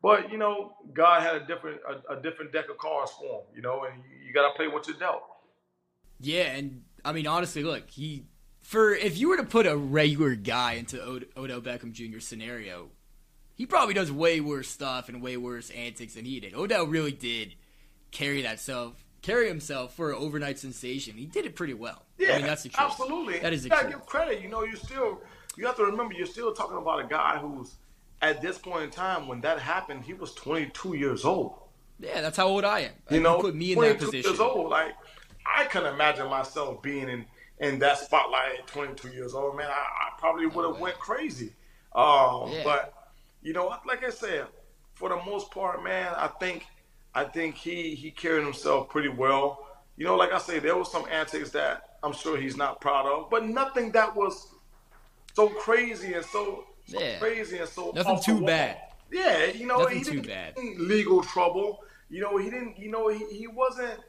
But, 0.00 0.30
you 0.30 0.38
know, 0.38 0.72
God 0.94 1.22
had 1.22 1.34
a 1.34 1.46
different 1.46 1.80
a, 1.86 2.14
a 2.14 2.22
different 2.22 2.52
deck 2.52 2.70
of 2.70 2.78
cards 2.78 3.12
for 3.18 3.40
him, 3.40 3.46
you 3.54 3.60
know, 3.60 3.84
and 3.84 4.02
you, 4.02 4.28
you 4.28 4.32
gotta 4.32 4.54
play 4.54 4.68
what 4.68 4.86
you're 4.86 4.96
dealt. 4.96 5.22
Yeah, 6.20 6.52
and 6.52 6.84
I 7.04 7.12
mean 7.12 7.26
honestly, 7.26 7.62
look, 7.62 7.90
he 7.90 8.24
for 8.70 8.94
if 8.94 9.18
you 9.18 9.28
were 9.28 9.36
to 9.36 9.42
put 9.42 9.66
a 9.66 9.76
regular 9.76 10.36
guy 10.36 10.74
into 10.74 11.04
Od- 11.04 11.26
Odell 11.36 11.60
Beckham 11.60 11.90
Jr. 11.90 12.20
scenario, 12.20 12.90
he 13.56 13.66
probably 13.66 13.94
does 13.94 14.12
way 14.12 14.40
worse 14.40 14.68
stuff 14.68 15.08
and 15.08 15.20
way 15.20 15.36
worse 15.36 15.70
antics 15.70 16.14
than 16.14 16.24
he 16.24 16.38
did. 16.38 16.54
Odell 16.54 16.86
really 16.86 17.10
did 17.10 17.56
carry 18.12 18.42
that 18.42 18.60
self 18.60 19.04
carry 19.22 19.48
himself 19.48 19.94
for 19.94 20.10
an 20.10 20.18
overnight 20.18 20.60
sensation. 20.60 21.16
He 21.16 21.26
did 21.26 21.46
it 21.46 21.56
pretty 21.56 21.74
well. 21.74 22.04
Yeah, 22.16 22.34
I 22.34 22.36
mean, 22.36 22.46
that's 22.46 22.62
the 22.62 22.68
truth. 22.68 22.90
Absolutely. 22.92 23.40
That 23.40 23.52
is 23.52 23.64
the 23.64 23.70
you 23.70 23.74
gotta 23.74 23.88
give 23.88 24.06
credit. 24.06 24.40
You 24.40 24.48
know, 24.48 24.62
you 24.62 24.76
still 24.76 25.20
you 25.56 25.66
have 25.66 25.74
to 25.74 25.84
remember 25.86 26.14
you're 26.14 26.26
still 26.26 26.52
talking 26.54 26.76
about 26.78 27.04
a 27.04 27.08
guy 27.08 27.38
who's 27.38 27.74
at 28.22 28.40
this 28.40 28.56
point 28.56 28.84
in 28.84 28.90
time 28.90 29.26
when 29.26 29.40
that 29.40 29.58
happened, 29.58 30.04
he 30.04 30.14
was 30.14 30.32
22 30.34 30.94
years 30.94 31.24
old. 31.24 31.58
Yeah, 31.98 32.20
that's 32.20 32.36
how 32.36 32.46
old 32.46 32.64
I 32.64 32.80
am. 32.80 32.92
You 33.10 33.18
know, 33.18 33.40
put 33.40 33.56
me 33.56 33.72
in 33.72 33.80
that 33.80 33.98
position. 33.98 34.30
years 34.30 34.38
old. 34.38 34.70
Like 34.70 34.94
I 35.44 35.64
can 35.64 35.86
imagine 35.86 36.28
myself 36.28 36.80
being 36.82 37.08
in 37.08 37.26
in 37.60 37.78
that 37.78 37.98
spotlight 37.98 38.58
at 38.58 38.66
22 38.66 39.10
years 39.10 39.34
old. 39.34 39.56
Man, 39.56 39.68
I, 39.68 39.72
I 39.72 40.18
probably 40.18 40.46
would 40.46 40.66
have 40.66 40.76
oh, 40.76 40.80
went 40.80 40.98
crazy. 40.98 41.52
Um, 41.94 42.50
yeah. 42.50 42.62
But 42.64 42.94
you 43.42 43.52
know, 43.52 43.72
like 43.86 44.04
I 44.04 44.10
said, 44.10 44.46
for 44.94 45.08
the 45.08 45.16
most 45.16 45.50
part, 45.50 45.84
man, 45.84 46.12
I 46.16 46.26
think 46.26 46.66
I 47.14 47.24
think 47.24 47.54
he 47.56 47.94
he 47.94 48.10
carried 48.10 48.44
himself 48.44 48.88
pretty 48.88 49.08
well. 49.08 49.66
You 49.96 50.06
know, 50.06 50.16
like 50.16 50.32
I 50.32 50.38
say, 50.38 50.58
there 50.58 50.76
was 50.76 50.90
some 50.90 51.04
antics 51.10 51.50
that 51.50 51.98
I'm 52.02 52.12
sure 52.12 52.38
he's 52.38 52.56
not 52.56 52.80
proud 52.80 53.06
of, 53.06 53.30
but 53.30 53.46
nothing 53.46 53.92
that 53.92 54.14
was 54.16 54.48
so 55.34 55.48
crazy 55.48 56.14
and 56.14 56.24
so, 56.24 56.64
so 56.86 57.00
yeah. 57.00 57.18
crazy 57.18 57.58
and 57.58 57.68
so 57.68 57.92
nothing 57.94 58.20
too 58.20 58.44
bad. 58.44 58.78
Yeah, 59.12 59.46
you 59.46 59.66
know, 59.66 59.78
nothing 59.78 59.98
he 59.98 60.04
too 60.04 60.22
bad. 60.22 60.54
Legal 60.78 61.22
trouble. 61.22 61.80
You 62.08 62.20
know, 62.20 62.38
he 62.38 62.50
didn't. 62.50 62.78
You 62.78 62.90
know, 62.90 63.08
he, 63.08 63.24
he 63.26 63.46
wasn't. 63.46 64.00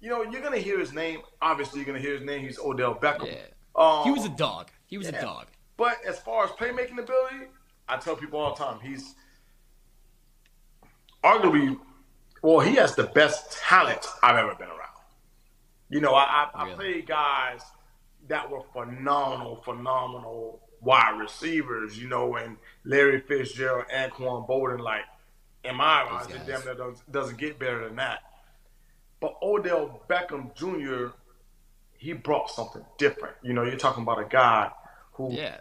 You 0.00 0.08
know, 0.08 0.22
you're 0.22 0.42
gonna 0.42 0.58
hear 0.58 0.78
his 0.78 0.92
name. 0.92 1.20
Obviously, 1.42 1.80
you're 1.80 1.86
gonna 1.86 1.98
hear 1.98 2.14
his 2.14 2.22
name. 2.22 2.42
He's 2.42 2.58
Odell 2.58 2.94
Beckham. 2.94 3.26
Yeah. 3.26 3.38
Um, 3.76 4.04
he 4.04 4.10
was 4.10 4.24
a 4.24 4.30
dog. 4.30 4.70
He 4.86 4.98
was 4.98 5.10
yeah. 5.10 5.18
a 5.18 5.22
dog. 5.22 5.46
But 5.76 5.98
as 6.06 6.18
far 6.18 6.44
as 6.44 6.50
playmaking 6.52 6.98
ability, 6.98 7.46
I 7.88 7.96
tell 7.96 8.16
people 8.16 8.40
all 8.40 8.54
the 8.54 8.64
time, 8.64 8.80
he's 8.80 9.14
arguably 11.22 11.78
well, 12.42 12.60
he 12.60 12.76
has 12.76 12.94
the 12.94 13.04
best 13.04 13.52
talent 13.52 14.06
I've 14.22 14.36
ever 14.36 14.54
been 14.54 14.68
around. 14.68 14.78
You 15.88 16.00
know, 16.00 16.14
I, 16.14 16.48
I, 16.54 16.62
really? 16.62 16.72
I 16.72 16.76
played 16.76 17.06
guys 17.06 17.60
that 18.28 18.50
were 18.50 18.62
phenomenal, 18.72 19.56
phenomenal 19.56 20.60
wide 20.80 21.18
receivers, 21.18 21.98
you 21.98 22.08
know, 22.08 22.36
and 22.36 22.56
Larry 22.84 23.20
Fitzgerald, 23.20 23.86
Anquan 23.94 24.48
Boldin, 24.48 24.80
like, 24.80 25.04
in 25.64 25.76
my 25.76 25.84
eyes, 25.84 26.26
it 26.28 26.46
damn 26.46 26.64
near 26.64 26.74
doesn't, 26.74 27.12
doesn't 27.12 27.38
get 27.38 27.58
better 27.58 27.84
than 27.84 27.96
that. 27.96 28.20
But 29.20 29.36
Odell 29.42 30.02
Beckham 30.08 30.54
Jr., 30.54 31.14
he 31.92 32.14
brought 32.14 32.50
something 32.50 32.84
different. 32.98 33.36
You 33.42 33.52
know, 33.52 33.62
you're 33.62 33.76
talking 33.76 34.02
about 34.02 34.18
a 34.18 34.24
guy 34.24 34.70
who, 35.12 35.32
yeah. 35.32 35.58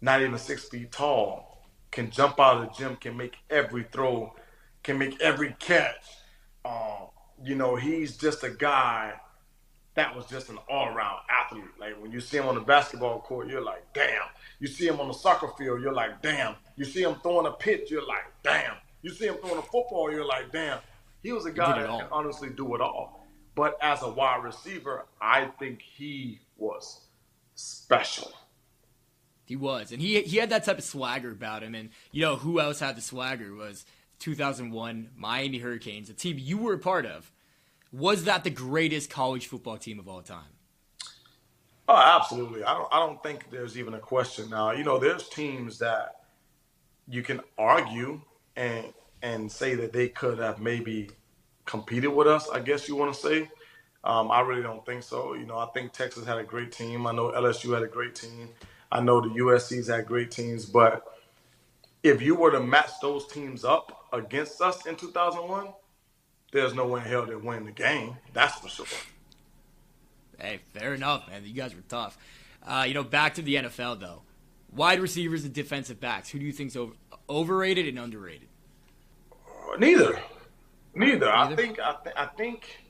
not 0.00 0.22
even 0.22 0.38
six 0.38 0.68
feet 0.68 0.90
tall, 0.90 1.68
can 1.90 2.10
jump 2.10 2.40
out 2.40 2.56
of 2.56 2.62
the 2.62 2.74
gym, 2.74 2.96
can 2.96 3.16
make 3.16 3.36
every 3.50 3.84
throw, 3.92 4.34
can 4.82 4.98
make 4.98 5.20
every 5.20 5.54
catch. 5.58 6.04
Um, 6.64 7.08
you 7.42 7.54
know, 7.54 7.76
he's 7.76 8.16
just 8.16 8.42
a 8.42 8.50
guy 8.50 9.14
that 9.94 10.16
was 10.16 10.26
just 10.26 10.48
an 10.48 10.58
all-around 10.68 11.18
athlete. 11.30 11.64
Like 11.78 12.00
when 12.00 12.10
you 12.10 12.20
see 12.20 12.38
him 12.38 12.46
on 12.46 12.54
the 12.56 12.60
basketball 12.60 13.20
court, 13.20 13.48
you're 13.48 13.64
like, 13.64 13.92
damn. 13.92 14.22
You 14.58 14.66
see 14.66 14.86
him 14.86 15.00
on 15.00 15.08
the 15.08 15.14
soccer 15.14 15.48
field, 15.56 15.82
you're 15.82 15.92
like, 15.92 16.20
damn. 16.22 16.56
You 16.76 16.84
see 16.84 17.02
him 17.02 17.16
throwing 17.22 17.46
a 17.46 17.52
pitch, 17.52 17.90
you're 17.90 18.06
like, 18.06 18.24
damn. 18.42 18.74
You 19.02 19.10
see 19.10 19.26
him 19.26 19.36
throwing 19.36 19.58
a 19.58 19.62
football, 19.62 20.10
you're 20.10 20.26
like, 20.26 20.50
damn. 20.50 20.78
He 21.24 21.32
was 21.32 21.46
a 21.46 21.50
guy 21.50 21.80
that 21.80 21.88
can 21.88 22.06
honestly 22.12 22.50
do 22.50 22.74
it 22.74 22.82
all. 22.82 23.26
But 23.54 23.78
as 23.80 24.02
a 24.02 24.10
wide 24.10 24.44
receiver, 24.44 25.06
I 25.20 25.46
think 25.58 25.80
he 25.80 26.40
was 26.58 27.00
special. 27.54 28.30
He 29.46 29.56
was, 29.56 29.90
and 29.90 30.02
he 30.02 30.20
he 30.22 30.36
had 30.36 30.50
that 30.50 30.64
type 30.64 30.78
of 30.78 30.84
swagger 30.84 31.30
about 31.30 31.62
him. 31.62 31.74
And 31.74 31.88
you 32.12 32.22
know 32.22 32.36
who 32.36 32.60
else 32.60 32.80
had 32.80 32.96
the 32.96 33.00
swagger 33.00 33.54
was 33.54 33.86
2001 34.18 35.10
Miami 35.16 35.58
Hurricanes, 35.58 36.10
a 36.10 36.14
team 36.14 36.36
you 36.38 36.58
were 36.58 36.74
a 36.74 36.78
part 36.78 37.06
of. 37.06 37.32
Was 37.90 38.24
that 38.24 38.44
the 38.44 38.50
greatest 38.50 39.08
college 39.08 39.46
football 39.46 39.78
team 39.78 39.98
of 39.98 40.08
all 40.08 40.20
time? 40.20 40.52
Oh, 41.88 41.96
absolutely. 41.96 42.64
I 42.64 42.74
don't. 42.74 42.88
I 42.92 42.98
don't 42.98 43.22
think 43.22 43.50
there's 43.50 43.78
even 43.78 43.94
a 43.94 43.98
question 43.98 44.50
now. 44.50 44.72
You 44.72 44.84
know, 44.84 44.98
there's 44.98 45.28
teams 45.30 45.78
that 45.78 46.16
you 47.08 47.22
can 47.22 47.40
argue 47.56 48.20
and 48.56 48.92
and 49.24 49.50
say 49.50 49.74
that 49.74 49.92
they 49.92 50.08
could 50.08 50.38
have 50.38 50.60
maybe 50.60 51.08
competed 51.64 52.12
with 52.12 52.28
us. 52.28 52.48
I 52.50 52.60
guess 52.60 52.86
you 52.88 52.94
want 52.94 53.14
to 53.14 53.20
say. 53.20 53.50
Um, 54.04 54.30
I 54.30 54.42
really 54.42 54.62
don't 54.62 54.84
think 54.84 55.02
so. 55.02 55.32
You 55.32 55.46
know, 55.46 55.56
I 55.56 55.66
think 55.72 55.92
Texas 55.92 56.26
had 56.26 56.36
a 56.36 56.44
great 56.44 56.70
team. 56.70 57.06
I 57.06 57.12
know 57.12 57.32
LSU 57.32 57.72
had 57.72 57.82
a 57.82 57.88
great 57.88 58.14
team. 58.14 58.50
I 58.92 59.00
know 59.00 59.22
the 59.22 59.30
USC's 59.40 59.88
had 59.88 60.04
great 60.04 60.30
teams. 60.30 60.66
But 60.66 61.04
if 62.02 62.20
you 62.20 62.34
were 62.34 62.50
to 62.50 62.60
match 62.60 62.90
those 63.00 63.26
teams 63.26 63.64
up 63.64 64.06
against 64.12 64.60
us 64.60 64.84
in 64.84 64.94
2001, 64.94 65.68
there's 66.52 66.74
no 66.74 66.86
way 66.86 67.00
in 67.00 67.06
hell 67.06 67.24
they'd 67.24 67.36
win 67.36 67.64
the 67.64 67.72
game. 67.72 68.18
That's 68.34 68.58
for 68.58 68.68
sure. 68.68 68.86
Hey, 70.38 70.60
fair 70.74 70.92
enough, 70.92 71.26
man. 71.28 71.42
You 71.46 71.54
guys 71.54 71.74
were 71.74 71.80
tough. 71.88 72.18
Uh, 72.62 72.84
you 72.86 72.92
know, 72.92 73.02
back 73.02 73.34
to 73.36 73.42
the 73.42 73.54
NFL 73.54 74.00
though. 74.00 74.22
Wide 74.70 75.00
receivers 75.00 75.44
and 75.44 75.54
defensive 75.54 75.98
backs. 75.98 76.28
Who 76.28 76.38
do 76.38 76.44
you 76.44 76.52
think's 76.52 76.76
over, 76.76 76.92
overrated 77.30 77.88
and 77.88 77.98
underrated? 77.98 78.48
Neither. 79.78 80.18
Neither. 80.94 81.30
I 81.30 81.54
think. 81.54 81.80
I, 81.80 81.96
th- 82.02 82.16
I 82.16 82.26
think 82.26 82.84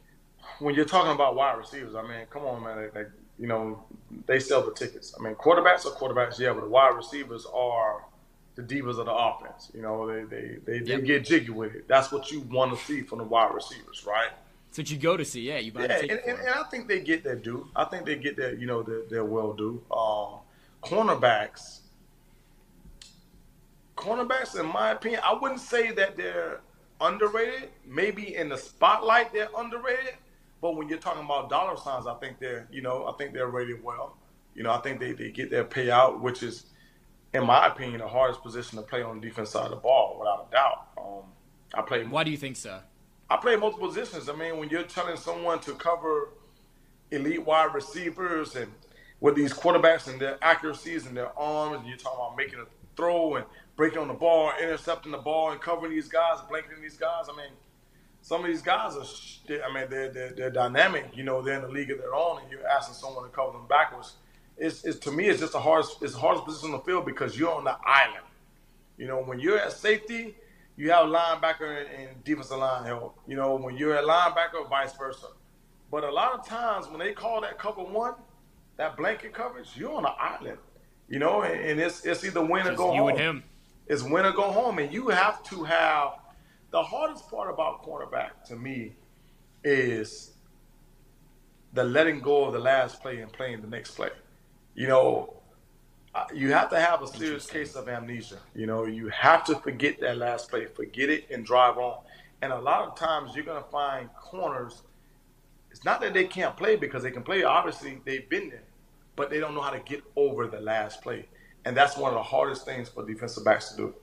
when 0.59 0.75
you're 0.75 0.85
talking 0.85 1.13
about 1.13 1.35
wide 1.35 1.59
receivers, 1.59 1.95
I 1.95 2.03
mean, 2.03 2.27
come 2.31 2.45
on, 2.45 2.63
man. 2.63 2.91
Like, 2.95 3.11
you 3.39 3.47
know, 3.47 3.85
they 4.27 4.39
sell 4.39 4.63
the 4.63 4.73
tickets. 4.73 5.15
I 5.19 5.23
mean, 5.23 5.35
quarterbacks 5.35 5.87
are 5.87 5.91
quarterbacks, 5.91 6.39
yeah, 6.39 6.53
but 6.53 6.63
the 6.63 6.69
wide 6.69 6.95
receivers 6.95 7.47
are 7.53 8.05
the 8.55 8.63
divas 8.63 8.99
of 8.99 9.07
the 9.07 9.13
offense. 9.13 9.71
You 9.75 9.83
know, 9.83 10.07
they 10.07 10.25
they 10.25 10.59
they, 10.65 10.85
yep. 10.85 11.05
get 11.05 11.25
jiggy 11.25 11.51
with 11.51 11.75
it. 11.75 11.89
That's 11.89 12.13
what 12.13 12.31
you 12.31 12.41
want 12.41 12.79
to 12.79 12.85
see 12.85 13.03
from 13.03 13.19
the 13.19 13.25
wide 13.25 13.53
receivers, 13.55 14.05
right? 14.07 14.31
That's 14.69 14.79
what 14.79 14.91
you 14.91 14.99
go 14.99 15.17
to 15.17 15.25
see. 15.25 15.43
Yeah, 15.43 15.59
you 15.59 15.73
buy 15.73 15.87
yeah, 15.87 16.01
and, 16.01 16.11
and, 16.11 16.39
and, 16.39 16.49
I 16.49 16.65
think 16.65 16.89
they 16.89 17.01
get 17.01 17.25
their 17.25 17.37
due. 17.37 17.69
I 17.75 17.85
think 17.85 18.07
they 18.07 18.17
get 18.17 18.37
their 18.37 18.55
you 18.55 18.67
know 18.67 18.83
their, 18.83 19.03
their 19.07 19.25
well 19.25 19.53
due. 19.53 19.83
Um, 19.91 20.41
cornerbacks 20.83 21.81
cornerbacks, 23.97 24.59
in 24.59 24.67
my 24.67 24.93
opinion, 24.93 25.21
I 25.25 25.35
wouldn't 25.35 25.61
say 25.61 25.93
that 25.93 26.17
they're 26.17 26.61
underrated. 27.01 27.71
Maybe 27.87 28.37
in 28.37 28.49
the 28.49 28.57
spotlight 28.57 29.33
they're 29.33 29.49
underrated, 29.57 30.15
but 30.61 30.77
when 30.77 30.89
you're 30.89 30.99
talking 30.99 31.25
about 31.25 31.51
dollar 31.51 31.77
signs, 31.77 32.07
I 32.07 32.15
think 32.15 32.39
they're 32.39 32.67
you 32.71 32.83
know 32.83 33.07
I 33.07 33.13
think 33.13 33.33
they're 33.33 33.49
rated 33.49 33.83
well. 33.83 34.17
You 34.55 34.63
know, 34.63 34.73
I 34.73 34.79
think 34.79 35.01
they, 35.01 35.13
they 35.13 35.31
get 35.31 35.51
their 35.51 35.65
payout, 35.65 36.21
which 36.21 36.43
is, 36.43 36.67
in 37.33 37.45
my 37.45 37.67
opinion, 37.67 37.99
the 37.99 38.07
hardest 38.07 38.41
position 38.43 38.79
to 38.79 38.85
play 38.85 39.03
on 39.03 39.21
the 39.21 39.27
defense 39.29 39.51
side 39.51 39.65
of 39.65 39.71
the 39.71 39.77
ball, 39.77 40.17
without 40.21 40.47
a 40.49 40.53
doubt. 40.53 40.87
Um, 40.97 41.25
I 41.75 41.83
play. 41.83 42.05
Why 42.05 42.23
do 42.23 42.31
you 42.31 42.37
think 42.37 42.57
so? 42.57 42.81
I 43.29 43.37
play 43.37 43.57
multiple 43.57 43.89
positions. 43.89 44.29
I 44.29 44.35
mean, 44.35 44.59
when 44.59 44.69
you're 44.69 44.85
telling 44.85 45.17
someone 45.17 45.59
to 45.61 45.73
cover 45.73 46.29
elite 47.11 47.45
wide 47.45 47.75
receivers 47.75 48.55
and 48.55 48.71
with 49.21 49.35
these 49.35 49.53
quarterbacks 49.53 50.07
and 50.07 50.21
their 50.21 50.39
accuracies 50.43 51.07
and 51.07 51.17
their 51.17 51.37
arms, 51.39 51.79
and 51.79 51.87
you're 51.89 51.97
talking 51.97 52.19
about 52.19 52.37
making 52.37 52.61
a 52.61 52.67
throw 52.97 53.37
and 53.37 53.45
breaking 53.77 53.99
on 53.99 54.09
the 54.09 54.15
ball, 54.15 54.53
intercepting 54.61 55.13
the 55.13 55.19
ball, 55.19 55.51
and 55.51 55.61
covering 55.61 55.93
these 55.93 56.09
guys, 56.09 56.39
blanketing 56.49 56.83
these 56.83 56.97
guys. 56.97 57.27
I 57.33 57.37
mean, 57.37 57.51
some 58.23 58.41
of 58.41 58.47
these 58.47 58.63
guys 58.63 58.95
are, 58.97 59.63
I 59.65 59.75
mean, 59.75 59.91
they're, 59.91 60.11
they're, 60.13 60.33
they're 60.33 60.51
dynamic. 60.51 61.11
You 61.15 61.25
know, 61.25 61.43
they're 61.43 61.57
in 61.57 61.63
the 61.63 61.69
league 61.69 61.91
of 61.91 61.99
their 61.99 62.15
own, 62.15 62.41
and 62.43 62.51
you're 62.51 62.67
asking 62.67 62.95
someone 62.95 63.25
to 63.25 63.31
cover 63.31 63.53
them 63.53 63.67
backwards. 63.69 64.15
It's, 64.57 64.85
it's 64.85 64.99
to 65.01 65.11
me, 65.11 65.29
it's 65.29 65.41
just 65.41 65.53
the 65.53 65.61
hardest, 65.61 66.03
it's 66.03 66.15
the 66.15 66.21
hardest 66.21 66.45
position 66.45 66.73
on 66.73 66.79
the 66.79 66.85
field 66.85 67.05
because 67.05 67.39
you're 67.39 67.53
on 67.53 67.65
the 67.65 67.77
island. 67.85 68.25
You 68.97 69.09
know, 69.09 69.23
when 69.23 69.41
you're 69.41 69.59
at 69.59 69.73
safety, 69.73 70.37
you 70.77 70.91
have 70.91 71.07
linebacker 71.07 71.87
and 71.99 72.23
defensive 72.25 72.59
line 72.59 72.85
help. 72.85 73.19
You 73.27 73.37
know, 73.37 73.57
when 73.57 73.77
you're 73.77 73.97
at 73.97 74.05
linebacker, 74.05 74.69
vice 74.69 74.97
versa. 74.97 75.27
But 75.91 76.05
a 76.05 76.11
lot 76.11 76.33
of 76.33 76.47
times 76.47 76.89
when 76.89 76.99
they 76.99 77.13
call 77.13 77.41
that 77.43 77.59
cover 77.59 77.83
one, 77.83 78.15
that 78.77 78.97
blanket 78.97 79.33
coverage, 79.33 79.71
you're 79.77 79.93
on 79.93 80.03
the 80.05 80.11
island. 80.11 80.59
You 81.09 81.19
know, 81.19 81.43
and, 81.43 81.61
and 81.61 81.81
it's 81.81 82.05
it's 82.05 82.25
either 82.25 82.45
win 82.45 82.67
or 82.67 82.75
go 82.75 82.95
you 82.95 83.01
home. 83.01 83.09
and 83.11 83.19
him 83.19 83.43
is 83.87 84.03
win 84.03 84.25
or 84.25 84.33
go 84.33 84.51
home. 84.51 84.79
And 84.79 84.93
you 84.93 85.09
have 85.09 85.43
to 85.45 85.65
have 85.65 86.19
the 86.71 86.83
hardest 86.83 87.31
part 87.31 87.53
about 87.53 87.85
cornerback 87.85 88.43
to 88.49 88.57
me 88.57 88.97
is 89.63 90.33
the 91.73 91.85
letting 91.85 92.21
go 92.21 92.47
of 92.47 92.53
the 92.53 92.59
last 92.59 93.01
play 93.01 93.21
and 93.21 93.33
playing 93.33 93.61
the 93.61 93.69
next 93.69 93.93
play. 93.93 94.11
You 94.75 94.89
know, 94.89 95.35
you 96.33 96.53
have 96.53 96.71
to 96.71 96.81
have 96.81 97.03
a 97.03 97.07
serious 97.07 97.47
case 97.47 97.75
of 97.75 97.89
amnesia. 97.89 98.39
You 98.55 98.67
know, 98.67 98.85
you 98.87 99.09
have 99.09 99.45
to 99.45 99.57
forget 99.57 100.01
that 100.01 100.17
last 100.19 100.51
play, 100.51 100.67
forget 100.67 101.11
it, 101.11 101.31
and 101.31 101.45
drive 101.45 101.79
on. 101.79 101.99
And 102.43 102.53
a 102.53 102.59
lot 102.59 102.89
of 102.89 102.97
times 102.97 103.35
you're 103.35 103.45
going 103.45 103.63
to 103.63 103.71
find 103.71 104.09
corners. 104.15 104.83
It's 105.71 105.85
not 105.85 106.01
that 106.03 106.13
they 106.15 106.25
can't 106.25 106.57
play 106.57 106.77
because 106.77 107.03
they 107.03 107.11
can 107.11 107.23
play. 107.23 107.43
Obviously, 107.43 108.01
they've 108.05 108.29
been 108.29 108.51
there, 108.51 108.64
but 109.17 109.31
they 109.31 109.41
don't 109.41 109.55
know 109.55 109.61
how 109.61 109.71
to 109.71 109.81
get 109.81 110.03
over 110.17 110.47
the 110.47 110.61
last 110.61 111.03
play 111.03 111.27
and 111.65 111.77
that's 111.77 111.97
one 111.97 112.11
of 112.11 112.15
the 112.15 112.23
hardest 112.23 112.65
things 112.65 112.89
for 112.89 113.07
defensive 113.07 113.45
backs 113.45 113.71
to 113.71 113.77
do. 113.77 113.95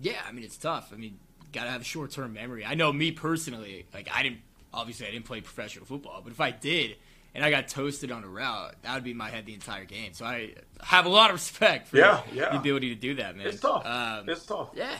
Yeah, 0.00 0.20
I 0.26 0.32
mean 0.32 0.44
it's 0.44 0.56
tough. 0.56 0.92
I 0.92 0.96
mean, 0.96 1.18
gotta 1.52 1.70
have 1.70 1.84
short 1.84 2.10
term 2.10 2.34
memory. 2.34 2.64
I 2.64 2.74
know 2.74 2.92
me 2.92 3.12
personally, 3.12 3.86
like 3.92 4.08
I 4.12 4.22
didn't 4.22 4.40
obviously 4.72 5.06
I 5.06 5.10
didn't 5.10 5.26
play 5.26 5.40
professional 5.40 5.84
football, 5.84 6.20
but 6.22 6.32
if 6.32 6.40
I 6.40 6.50
did 6.50 6.96
and 7.34 7.44
I 7.44 7.50
got 7.50 7.68
toasted 7.68 8.10
on 8.10 8.24
a 8.24 8.28
route, 8.28 8.76
that 8.82 8.94
would 8.94 9.04
be 9.04 9.14
my 9.14 9.28
head 9.28 9.46
the 9.46 9.54
entire 9.54 9.84
game. 9.84 10.12
So 10.12 10.24
I 10.24 10.54
have 10.80 11.06
a 11.06 11.10
lot 11.10 11.30
of 11.30 11.34
respect 11.40 11.88
for 11.88 11.98
yeah, 11.98 12.22
yeah. 12.32 12.50
the 12.50 12.56
ability 12.56 12.94
to 12.94 13.00
do 13.00 13.14
that, 13.16 13.36
man. 13.36 13.46
It's 13.46 13.60
tough. 13.60 13.84
Um, 13.84 14.28
it's 14.28 14.46
tough. 14.46 14.70
Yeah, 14.74 14.96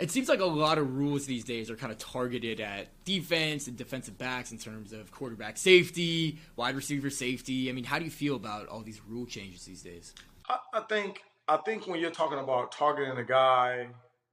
it 0.00 0.10
seems 0.10 0.28
like 0.28 0.40
a 0.40 0.46
lot 0.46 0.78
of 0.78 0.96
rules 0.96 1.26
these 1.26 1.44
days 1.44 1.70
are 1.70 1.76
kind 1.76 1.92
of 1.92 1.98
targeted 1.98 2.60
at 2.60 2.88
defense 3.04 3.66
and 3.66 3.76
defensive 3.76 4.16
backs 4.16 4.50
in 4.50 4.58
terms 4.58 4.92
of 4.92 5.12
quarterback 5.12 5.56
safety, 5.56 6.38
wide 6.56 6.74
receiver 6.74 7.10
safety. 7.10 7.68
I 7.68 7.72
mean, 7.72 7.84
how 7.84 7.98
do 7.98 8.04
you 8.04 8.10
feel 8.10 8.36
about 8.36 8.68
all 8.68 8.80
these 8.80 9.00
rule 9.06 9.26
changes 9.26 9.64
these 9.64 9.82
days? 9.82 10.14
I, 10.48 10.58
I 10.72 10.80
think 10.80 11.22
I 11.48 11.58
think 11.58 11.86
when 11.86 12.00
you're 12.00 12.10
talking 12.10 12.38
about 12.38 12.72
targeting 12.72 13.18
a 13.18 13.24
guy, 13.24 13.88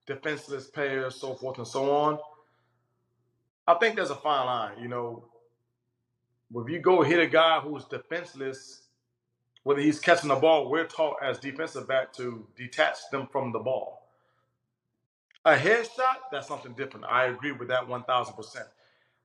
defenseless 0.06 0.68
players, 0.68 1.16
so 1.16 1.36
forth 1.36 1.58
and 1.58 1.68
so 1.68 1.92
on, 1.92 2.20
I 3.68 3.74
think 3.76 3.96
there's 3.96 4.12
a 4.12 4.16
fine 4.16 4.46
line. 4.46 4.80
You 4.80 4.88
know, 4.88 5.26
if 6.56 6.70
you 6.70 6.80
go 6.80 7.02
hit 7.02 7.20
a 7.20 7.28
guy 7.28 7.60
who's 7.60 7.86
defenseless, 7.86 8.84
whether 9.64 9.82
he's 9.82 10.00
catching 10.00 10.30
the 10.30 10.36
ball, 10.36 10.70
we're 10.70 10.86
taught 10.86 11.18
as 11.22 11.40
defensive 11.40 11.88
back 11.88 12.14
to 12.14 12.48
detach 12.56 12.98
them 13.12 13.28
from 13.32 13.52
the 13.52 13.60
ball. 13.60 13.97
A 15.48 15.56
headshot, 15.56 16.18
that's 16.32 16.50
something 16.50 16.74
different. 16.74 17.08
I 17.10 17.28
agree 17.28 17.54
with 17.54 17.70
that 17.70 17.88
1000%. 17.88 18.58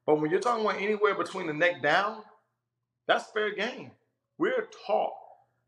But 0.06 0.20
when 0.20 0.30
you're 0.30 0.40
talking 0.40 0.64
about 0.64 0.80
anywhere 0.80 1.16
between 1.16 1.48
the 1.48 1.54
neck 1.54 1.82
down, 1.82 2.22
that's 3.08 3.30
fair 3.32 3.54
game. 3.54 3.92
We're 4.38 4.68
taught 4.86 5.12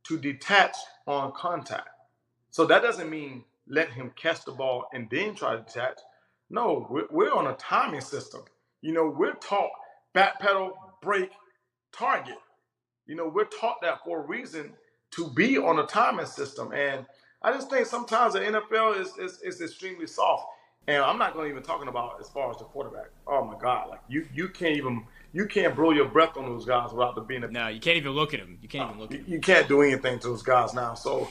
to 0.09 0.19
detach 0.19 0.77
on 1.07 1.33
contact. 1.33 1.89
So 2.51 2.67
that 2.67 2.83
doesn't 2.83 3.11
mean 3.11 3.45
let 3.69 3.91
him 3.91 4.13
catch 4.17 4.45
the 4.45 4.53
ball 4.53 4.87
and 4.95 5.09
then 5.11 5.35
try 5.35 5.57
to 5.57 5.63
detach. 5.63 5.99
No, 6.51 6.87
we're, 6.91 7.09
we're 7.11 7.35
on 7.35 7.49
a 7.49 7.55
timing 7.57 8.03
system. 8.03 8.43
You 8.83 8.93
know, 8.93 9.09
we're 9.17 9.35
taught 9.35 9.71
back 10.15 10.41
pedal, 10.41 10.75
break, 11.03 11.31
target. 11.93 12.39
You 13.07 13.17
know, 13.17 13.29
we're 13.29 13.47
taught 13.47 13.83
that 13.83 14.05
for 14.05 14.23
a 14.25 14.27
reason 14.27 14.73
to 15.13 15.31
be 15.31 15.59
on 15.59 15.81
a 15.81 15.87
timing 15.87 16.27
system. 16.27 16.73
And 16.73 17.07
I 17.45 17.53
just 17.53 17.69
think 17.69 17.87
sometimes 17.87 18.33
the 18.33 18.41
NFL 18.41 18.99
is, 18.99 19.17
is, 19.19 19.41
is 19.43 19.61
extremely 19.61 20.07
soft. 20.07 20.47
And 20.89 21.03
I'm 21.03 21.19
not 21.19 21.35
going 21.35 21.47
to 21.47 21.51
even 21.51 21.63
talking 21.63 21.89
about 21.89 22.19
as 22.21 22.29
far 22.29 22.51
as 22.51 22.57
the 22.57 22.65
quarterback. 22.65 23.11
Oh 23.27 23.45
my 23.45 23.59
God, 23.59 23.91
like 23.91 24.01
you 24.09 24.27
you 24.35 24.49
can't 24.49 24.77
even 24.77 25.05
you 25.33 25.47
can't 25.47 25.75
blow 25.75 25.93
your 25.93 26.09
breath 26.09 26.37
on 26.37 26.45
those 26.45 26.67
guys 26.67 26.93
without 26.93 27.15
there 27.15 27.25
being 27.25 27.43
a 27.43 27.49
No, 27.49 27.69
you 27.69 27.81
can't 27.81 27.97
even 27.97 28.13
look 28.13 28.35
at 28.35 28.41
them. 28.41 28.59
You 28.61 28.69
can't 28.69 28.91
even 28.91 29.01
look 29.01 29.11
you, 29.11 29.19
at 29.19 29.25
them. 29.25 29.33
you 29.33 29.41
can't 29.41 29.67
do 29.67 29.81
anything 29.81 30.19
to 30.19 30.29
those 30.29 30.43
guys 30.43 30.75
now. 30.75 30.93
So 30.93 31.29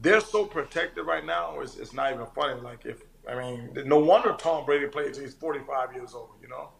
they're 0.00 0.20
so 0.20 0.44
protected 0.44 1.06
right 1.06 1.24
now. 1.24 1.60
It's, 1.60 1.76
it's 1.76 1.92
not 1.92 2.12
even 2.12 2.26
funny. 2.34 2.60
Like 2.60 2.84
if 2.84 3.02
I 3.28 3.36
mean, 3.36 3.70
no 3.86 3.98
wonder 3.98 4.34
Tom 4.36 4.64
Brady 4.64 4.86
played 4.88 5.14
till 5.14 5.22
he's 5.22 5.34
45 5.34 5.94
years 5.94 6.12
old. 6.12 6.30
You 6.42 6.48
know? 6.48 6.70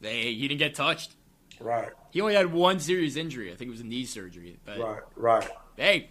They 0.00 0.34
he 0.34 0.48
didn't 0.48 0.58
get 0.58 0.74
touched. 0.74 1.16
Right. 1.60 1.88
He 2.10 2.20
only 2.20 2.34
had 2.34 2.52
one 2.52 2.78
serious 2.78 3.16
injury. 3.16 3.52
I 3.52 3.56
think 3.56 3.68
it 3.68 3.72
was 3.72 3.80
a 3.80 3.86
knee 3.86 4.04
surgery. 4.04 4.58
But 4.66 4.78
Right. 4.78 5.02
Right. 5.16 5.48
hey, 5.76 6.10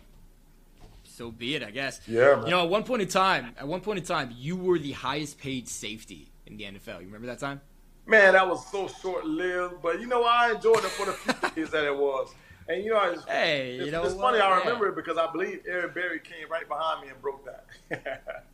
so 1.19 1.31
be 1.31 1.53
it, 1.53 1.61
I 1.63 1.69
guess. 1.71 1.99
Yeah, 2.07 2.35
man. 2.37 2.45
You 2.45 2.51
know, 2.51 2.63
at 2.63 2.69
one 2.69 2.83
point 2.85 3.01
in 3.01 3.09
time, 3.09 3.53
at 3.59 3.67
one 3.67 3.81
point 3.81 3.99
in 3.99 4.05
time, 4.05 4.33
you 4.37 4.55
were 4.55 4.79
the 4.79 4.93
highest 4.93 5.37
paid 5.37 5.67
safety 5.67 6.31
in 6.47 6.55
the 6.55 6.63
NFL. 6.63 7.01
You 7.01 7.07
remember 7.07 7.27
that 7.27 7.39
time? 7.39 7.59
Man, 8.05 8.33
that 8.33 8.47
was 8.47 8.65
so 8.71 8.87
short 8.87 9.25
lived, 9.25 9.81
but 9.83 9.99
you 9.99 10.07
know 10.07 10.23
I 10.23 10.53
enjoyed 10.55 10.77
it 10.77 10.91
for 10.91 11.07
the 11.07 11.11
few 11.11 11.49
days 11.65 11.71
that 11.71 11.83
it 11.83 11.95
was. 11.95 12.33
And 12.69 12.85
you 12.85 12.91
know, 12.93 13.11
it's, 13.11 13.25
Hey, 13.25 13.83
you 13.83 13.91
know 13.91 14.03
it's 14.05 14.13
funny. 14.15 14.39
I 14.39 14.47
Yeah. 14.47 14.59
remember 14.59 14.87
it 14.87 14.95
because 14.95 15.17
I 15.17 15.29
believe 15.29 15.61
Eric 15.67 15.93
Berry 15.93 16.19
came 16.21 16.49
right 16.49 16.67
behind 16.67 17.01
me 17.01 17.09
and 17.09 17.21
broke 17.21 17.45
that. 17.45 18.23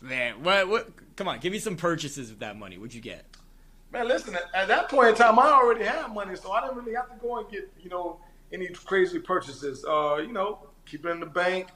Man, 0.00 0.42
what? 0.42 0.68
What? 0.68 0.88
Come 1.14 1.28
on, 1.28 1.38
give 1.38 1.52
me 1.52 1.60
some 1.60 1.76
purchases 1.76 2.30
with 2.30 2.40
that 2.40 2.58
money. 2.58 2.76
What'd 2.76 2.92
you 2.92 3.00
get? 3.00 3.24
Man, 3.92 4.08
listen, 4.08 4.34
at, 4.34 4.52
at 4.52 4.66
that 4.68 4.88
point 4.88 5.10
in 5.10 5.14
time, 5.14 5.38
I 5.38 5.46
already 5.52 5.84
had 5.84 6.08
money, 6.08 6.34
so 6.34 6.50
I 6.50 6.62
didn't 6.62 6.76
really 6.78 6.94
have 6.94 7.08
to 7.10 7.16
go 7.22 7.38
and 7.38 7.48
get, 7.48 7.70
you 7.80 7.88
know, 7.90 8.18
any 8.52 8.66
crazy 8.68 9.18
purchases. 9.20 9.84
Uh, 9.84 10.16
you 10.16 10.32
know, 10.32 10.58
keep 10.86 11.04
it 11.04 11.10
in 11.10 11.20
the 11.20 11.26
bank, 11.26 11.68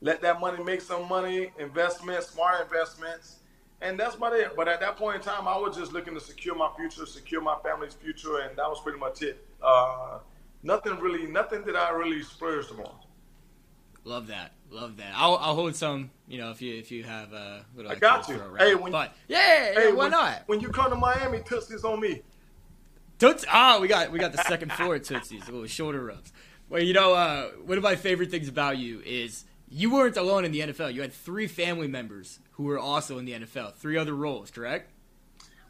let 0.00 0.20
that 0.22 0.40
money 0.40 0.62
make 0.62 0.80
some 0.80 1.08
money, 1.08 1.50
investments, 1.58 2.28
smart 2.28 2.62
investments, 2.62 3.36
and 3.80 3.98
that's 3.98 4.14
about 4.16 4.34
it. 4.34 4.54
But 4.56 4.68
at 4.68 4.80
that 4.80 4.96
point 4.96 5.16
in 5.16 5.22
time, 5.22 5.46
I 5.48 5.56
was 5.56 5.76
just 5.76 5.92
looking 5.92 6.14
to 6.14 6.20
secure 6.20 6.54
my 6.54 6.70
future, 6.76 7.06
secure 7.06 7.40
my 7.40 7.56
family's 7.62 7.94
future, 7.94 8.38
and 8.38 8.56
that 8.56 8.68
was 8.68 8.80
pretty 8.80 8.98
much 8.98 9.22
it. 9.22 9.46
Uh, 9.62 10.18
nothing 10.62 10.98
really, 11.00 11.26
nothing 11.26 11.62
that 11.64 11.76
I 11.76 11.90
really 11.90 12.22
splurged 12.22 12.70
on. 12.72 12.90
Love 14.04 14.26
that. 14.26 14.52
Love 14.70 14.96
that. 14.98 15.12
I'll, 15.14 15.36
I'll 15.36 15.54
hold 15.54 15.74
some. 15.76 16.10
You 16.28 16.38
know, 16.38 16.50
if 16.50 16.60
you 16.60 16.74
if 16.74 16.90
you 16.90 17.04
have 17.04 17.32
a 17.32 17.64
little. 17.74 17.90
I 17.90 17.94
got 17.94 18.28
you. 18.28 18.40
Hey, 18.58 18.74
when- 18.74 18.92
but 18.92 19.14
yeah, 19.28 19.38
yeah, 19.72 19.80
Hey, 19.80 19.92
why 19.92 19.96
when, 19.96 20.10
not? 20.10 20.42
When 20.46 20.60
you 20.60 20.68
come 20.68 20.90
to 20.90 20.96
Miami, 20.96 21.38
Tootsie's 21.38 21.84
on 21.84 22.00
me. 22.00 22.22
Toots. 23.18 23.44
Ah, 23.50 23.78
we 23.80 23.88
got 23.88 24.10
we 24.10 24.18
got 24.18 24.32
the 24.32 24.42
second 24.42 24.72
floor 24.72 24.98
Tootsie's. 24.98 25.46
Little 25.48 25.66
shoulder 25.66 26.04
rubs. 26.04 26.32
Well, 26.68 26.82
you 26.82 26.92
know, 26.92 27.14
uh, 27.14 27.48
one 27.64 27.78
of 27.78 27.84
my 27.84 27.96
favorite 27.96 28.30
things 28.30 28.48
about 28.48 28.78
you 28.78 29.00
is 29.04 29.44
you 29.68 29.92
weren't 29.92 30.16
alone 30.16 30.44
in 30.44 30.52
the 30.52 30.60
NFL. 30.60 30.94
You 30.94 31.02
had 31.02 31.12
three 31.12 31.46
family 31.46 31.88
members 31.88 32.40
who 32.52 32.64
were 32.64 32.78
also 32.78 33.18
in 33.18 33.24
the 33.24 33.32
NFL. 33.32 33.74
Three 33.74 33.96
other 33.96 34.14
Rolles, 34.14 34.50
correct? 34.50 34.90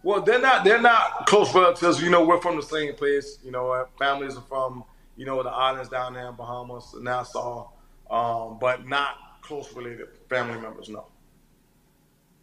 Well, 0.02 0.20
they're 0.20 0.40
not 0.40 0.64
they're 0.64 0.80
not 0.80 1.26
close 1.26 1.54
relatives. 1.54 2.02
You 2.02 2.10
know, 2.10 2.24
we're 2.24 2.40
from 2.40 2.56
the 2.56 2.62
same 2.62 2.94
place. 2.94 3.38
You 3.42 3.50
know, 3.50 3.70
our 3.70 3.88
families 3.98 4.36
are 4.36 4.42
from 4.42 4.84
you 5.16 5.24
know 5.24 5.42
the 5.42 5.48
islands 5.48 5.88
down 5.88 6.14
there 6.14 6.28
in 6.28 6.34
Bahamas, 6.34 6.94
Nassau, 7.00 7.70
um, 8.10 8.58
but 8.60 8.86
not 8.86 9.40
close 9.40 9.72
related 9.74 10.08
family 10.28 10.60
members. 10.60 10.90
No, 10.90 11.06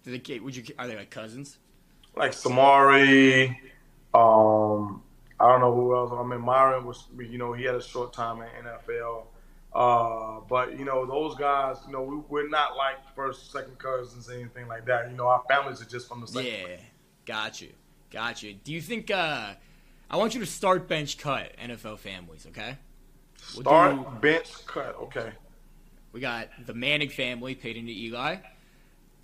Did 0.03 0.25
they, 0.25 0.39
would 0.39 0.55
you? 0.55 0.63
Are 0.79 0.87
they 0.87 0.95
like 0.95 1.11
cousins? 1.11 1.59
like 2.15 2.31
Samari. 2.31 3.55
Um, 4.13 5.03
I 5.41 5.51
don't 5.51 5.61
know 5.61 5.73
who 5.73 5.95
else. 5.95 6.11
I 6.13 6.23
mean, 6.23 6.41
Myron 6.41 6.85
was. 6.85 7.07
You 7.17 7.37
know, 7.37 7.53
he 7.53 7.63
had 7.63 7.75
a 7.75 7.81
short 7.81 8.13
time 8.13 8.41
in 8.41 8.65
NFL. 8.65 9.25
Uh, 9.73 10.41
but 10.49 10.77
you 10.77 10.85
know, 10.85 11.05
those 11.05 11.35
guys. 11.35 11.77
You 11.87 11.93
know, 11.93 12.01
we, 12.03 12.17
we're 12.29 12.49
not 12.49 12.75
like 12.77 12.97
first, 13.15 13.51
second 13.51 13.77
cousins, 13.79 14.29
or 14.29 14.33
anything 14.33 14.67
like 14.67 14.85
that. 14.85 15.09
You 15.09 15.17
know, 15.17 15.27
our 15.27 15.43
families 15.49 15.81
are 15.81 15.85
just 15.85 16.07
from 16.07 16.21
the 16.21 16.27
same. 16.27 16.45
Yeah, 16.45 16.75
got 17.25 17.61
you, 17.61 17.69
got 18.11 18.43
you. 18.43 18.53
Do 18.53 18.71
you 18.73 18.81
think? 18.81 19.09
uh 19.11 19.53
I 20.09 20.17
want 20.17 20.33
you 20.33 20.41
to 20.41 20.45
start 20.45 20.89
bench 20.89 21.17
cut 21.17 21.55
NFL 21.57 21.97
families. 21.99 22.45
Okay. 22.49 22.77
We'll 23.55 23.63
Start 23.63 23.95
do- 23.95 24.19
bench 24.19 24.65
cut. 24.67 24.95
Okay. 25.03 25.31
We 26.11 26.19
got 26.19 26.49
the 26.65 26.73
Manning 26.73 27.07
family 27.07 27.55
Peyton 27.55 27.79
and 27.87 27.89
Eli, 27.89 28.35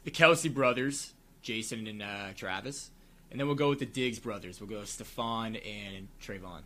the 0.06 0.12
Kelce 0.12 0.52
brothers, 0.52 1.14
Jason 1.42 1.86
and 1.88 2.02
uh, 2.02 2.28
Travis, 2.38 2.90
and 3.32 3.40
then 3.40 3.48
we'll 3.48 3.56
go 3.56 3.70
with 3.70 3.80
the 3.80 3.86
Diggs 3.86 4.20
brothers. 4.20 4.60
We'll 4.60 4.70
go 4.70 4.82
Stefon 4.84 5.60
and 5.68 6.08
Trevon. 6.22 6.62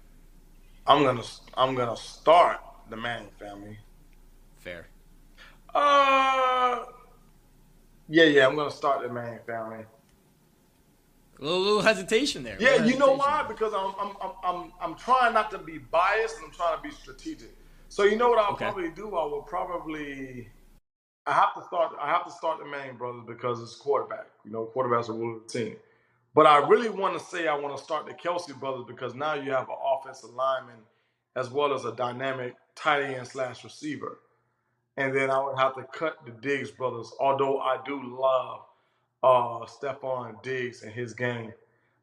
I'm 0.88 1.04
gonna 1.04 1.24
I'm 1.56 1.76
gonna 1.76 1.98
start 1.98 2.60
the 2.90 2.98
Manning 2.98 3.30
family. 3.40 3.78
Fair. 4.58 4.88
Uh, 5.74 6.84
yeah, 8.10 8.26
yeah, 8.26 8.48
I'm 8.48 8.56
gonna 8.56 8.72
start 8.72 9.02
the 9.04 9.10
Manning 9.14 9.40
family. 9.46 9.86
A 11.40 11.44
little, 11.44 11.62
little 11.62 11.82
hesitation 11.82 12.44
there. 12.44 12.58
Yeah, 12.60 12.86
you 12.86 12.98
know 13.00 13.14
why? 13.14 13.46
Because 13.48 13.74
I'm 13.74 13.94
I'm, 14.00 14.16
I'm 14.22 14.32
I'm 14.44 14.74
I'm 14.82 14.96
trying 14.96 15.34
not 15.34 15.50
to 15.52 15.58
be 15.58 15.78
biased 15.80 16.38
and 16.38 16.46
I'm 16.46 16.52
trying 16.52 16.78
to 16.78 16.84
be 16.84 16.92
strategic. 16.92 17.56
So 17.90 18.04
you 18.04 18.16
know 18.16 18.30
what 18.30 18.40
I'll 18.40 18.54
Okay. 18.54 18.66
probably 18.66 18.90
do? 18.90 19.16
I 19.16 19.26
will 19.26 19.42
probably 19.42 20.50
I 21.26 21.34
have 21.34 21.54
to 21.56 21.64
start 21.64 21.94
I 22.00 22.10
have 22.10 22.26
to 22.26 22.32
start 22.32 22.60
the 22.60 22.66
Manning 22.66 22.98
brothers 22.98 23.24
because 23.28 23.62
it's 23.62 23.76
quarterback. 23.76 24.28
You 24.46 24.52
know, 24.52 24.66
quarterback's 24.66 25.10
are 25.10 25.14
rule 25.14 25.38
of 25.38 25.52
the 25.52 25.60
team. 25.60 25.76
But 26.34 26.48
I 26.48 26.60
really 26.68 26.90
want 26.90 27.18
to 27.18 27.26
say 27.26 27.48
I 27.48 27.56
want 27.56 27.78
to 27.78 27.84
start 27.84 28.06
the 28.06 28.14
Kelce 28.14 28.58
brothers 28.60 28.86
because 28.88 29.16
now 29.16 29.34
you 29.34 29.52
have 29.52 29.70
an 29.70 29.76
offensive 29.84 30.32
lineman 30.32 30.78
as 31.36 31.50
well 31.50 31.74
as 31.74 31.86
a 31.86 31.94
dynamic 31.94 32.56
tight 32.76 33.04
end 33.04 33.28
slash 33.28 33.64
receiver. 33.64 34.20
And 34.98 35.16
then 35.16 35.30
I 35.32 35.44
would 35.44 35.58
have 35.58 35.76
to 35.76 35.84
cut 35.94 36.18
the 36.26 36.32
Diggs 36.32 36.72
brothers, 36.72 37.12
although 37.20 37.60
I 37.60 37.78
do 37.86 38.02
love 38.04 38.62
uh 39.24 39.66
Stefon 39.68 40.42
Diggs 40.44 40.84
and 40.84 40.92
his 40.94 41.14
game. 41.14 41.54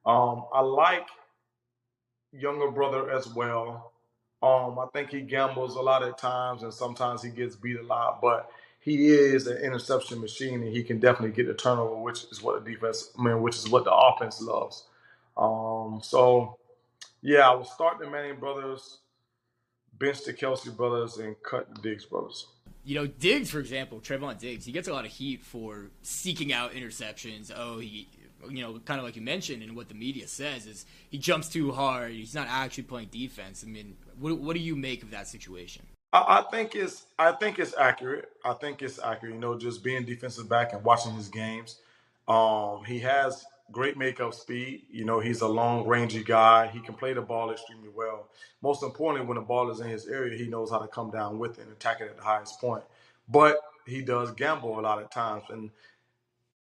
Um, 0.06 0.44
I 0.52 0.60
like 0.60 1.08
younger 2.32 2.70
brother 2.70 3.10
as 3.10 3.28
well. 3.34 3.92
Um, 4.42 4.78
I 4.78 4.86
think 4.92 5.10
he 5.10 5.20
gambles 5.22 5.76
a 5.76 5.80
lot 5.80 6.02
at 6.02 6.18
times 6.18 6.62
and 6.62 6.72
sometimes 6.72 7.22
he 7.22 7.30
gets 7.30 7.56
beat 7.56 7.78
a 7.78 7.82
lot, 7.82 8.20
but 8.22 8.50
he 8.96 9.08
is 9.08 9.46
an 9.46 9.58
interception 9.58 10.20
machine 10.20 10.62
and 10.62 10.72
he 10.74 10.82
can 10.82 10.98
definitely 10.98 11.34
get 11.34 11.46
the 11.46 11.54
turnover, 11.54 11.96
which 11.96 12.24
is 12.30 12.42
what 12.42 12.64
the 12.64 12.72
defense 12.72 13.10
I 13.18 13.22
mean, 13.22 13.42
which 13.42 13.56
is 13.56 13.68
what 13.68 13.84
the 13.84 13.92
offense 13.92 14.40
loves. 14.40 14.84
Um, 15.36 16.00
so 16.02 16.58
yeah, 17.22 17.48
I 17.48 17.54
will 17.54 17.64
start 17.64 17.98
the 17.98 18.08
Manning 18.08 18.38
brothers, 18.38 18.98
bench 19.98 20.24
the 20.24 20.32
Kelce 20.32 20.74
brothers, 20.74 21.16
and 21.16 21.36
cut 21.42 21.74
the 21.74 21.80
Diggs 21.80 22.04
brothers. 22.04 22.46
You 22.84 22.94
know, 22.94 23.06
Diggs, 23.06 23.50
for 23.50 23.58
example, 23.58 24.00
Trevon 24.00 24.38
Diggs, 24.38 24.64
he 24.64 24.72
gets 24.72 24.88
a 24.88 24.92
lot 24.92 25.04
of 25.04 25.10
heat 25.10 25.42
for 25.42 25.90
seeking 26.02 26.52
out 26.52 26.72
interceptions. 26.72 27.52
Oh, 27.54 27.78
he, 27.80 28.08
you 28.48 28.62
know, 28.62 28.78
kind 28.84 28.98
of 28.98 29.04
like 29.04 29.16
you 29.16 29.22
mentioned, 29.22 29.62
and 29.62 29.76
what 29.76 29.88
the 29.88 29.94
media 29.94 30.26
says 30.28 30.66
is 30.66 30.86
he 31.10 31.18
jumps 31.18 31.48
too 31.48 31.72
hard. 31.72 32.12
He's 32.12 32.34
not 32.34 32.46
actually 32.48 32.84
playing 32.84 33.08
defense. 33.10 33.64
I 33.66 33.70
mean, 33.70 33.96
what, 34.18 34.38
what 34.38 34.54
do 34.54 34.60
you 34.60 34.76
make 34.76 35.02
of 35.02 35.10
that 35.10 35.28
situation? 35.28 35.82
I, 36.12 36.38
I 36.38 36.50
think 36.50 36.74
it's 36.74 37.06
I 37.18 37.32
think 37.32 37.58
it's 37.58 37.76
accurate. 37.76 38.30
I 38.44 38.54
think 38.54 38.82
it's 38.82 38.98
accurate. 38.98 39.34
You 39.34 39.40
know, 39.40 39.58
just 39.58 39.82
being 39.84 40.04
defensive 40.04 40.48
back 40.48 40.72
and 40.72 40.82
watching 40.84 41.14
his 41.14 41.28
games. 41.28 41.78
Um, 42.26 42.84
he 42.86 42.98
has 43.00 43.44
great 43.72 43.96
makeup 43.96 44.34
speed. 44.34 44.82
You 44.90 45.04
know, 45.04 45.20
he's 45.20 45.40
a 45.40 45.48
long 45.48 45.84
rangey 45.84 46.24
guy. 46.24 46.68
He 46.68 46.80
can 46.80 46.94
play 46.94 47.12
the 47.12 47.22
ball 47.22 47.50
extremely 47.50 47.88
well. 47.88 48.28
Most 48.62 48.82
importantly, 48.82 49.26
when 49.26 49.36
the 49.36 49.42
ball 49.42 49.70
is 49.70 49.80
in 49.80 49.88
his 49.88 50.06
area, 50.06 50.36
he 50.36 50.46
knows 50.46 50.70
how 50.70 50.78
to 50.78 50.88
come 50.88 51.10
down 51.10 51.38
with 51.38 51.58
it 51.58 51.62
and 51.62 51.72
attack 51.72 52.00
it 52.00 52.08
at 52.08 52.16
the 52.16 52.22
highest 52.22 52.60
point. 52.60 52.84
But 53.28 53.58
he 53.86 54.02
does 54.02 54.30
gamble 54.32 54.78
a 54.78 54.82
lot 54.82 55.02
of 55.02 55.10
times. 55.10 55.44
And 55.50 55.70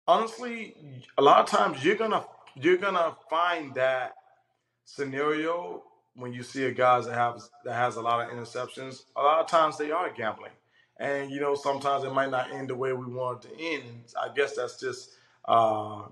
honestly, 0.06 0.74
a 1.18 1.22
lot 1.22 1.40
of 1.40 1.46
times 1.46 1.84
you're 1.84 1.96
gonna 1.96 2.24
you're 2.54 2.76
gonna 2.76 3.16
find 3.28 3.74
that 3.74 4.14
scenario 4.84 5.82
when 6.16 6.32
you 6.32 6.42
see 6.42 6.64
a 6.64 6.72
guys 6.72 7.06
that 7.06 7.14
have 7.14 7.42
that 7.64 7.74
has 7.74 7.96
a 7.96 8.00
lot 8.02 8.20
of 8.26 8.32
interceptions. 8.36 9.04
A 9.16 9.22
lot 9.22 9.40
of 9.40 9.48
times 9.48 9.78
they 9.78 9.90
are 9.90 10.10
gambling, 10.10 10.52
and 10.98 11.30
you 11.30 11.40
know 11.40 11.54
sometimes 11.54 12.04
it 12.04 12.12
might 12.12 12.30
not 12.30 12.52
end 12.52 12.68
the 12.68 12.74
way 12.74 12.92
we 12.92 13.06
want 13.06 13.44
it 13.44 13.48
to 13.56 13.64
end. 13.64 13.84
I 14.20 14.32
guess 14.34 14.56
that's 14.56 14.80
just 14.80 15.12
uh, 15.46 16.02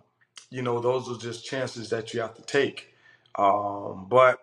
you 0.51 0.63
know 0.63 0.81
those 0.81 1.09
are 1.09 1.19
just 1.19 1.45
chances 1.45 1.91
that 1.91 2.15
you 2.15 2.21
have 2.21 2.35
to 2.35 2.43
take. 2.43 2.95
Um, 3.37 4.07
but 4.09 4.41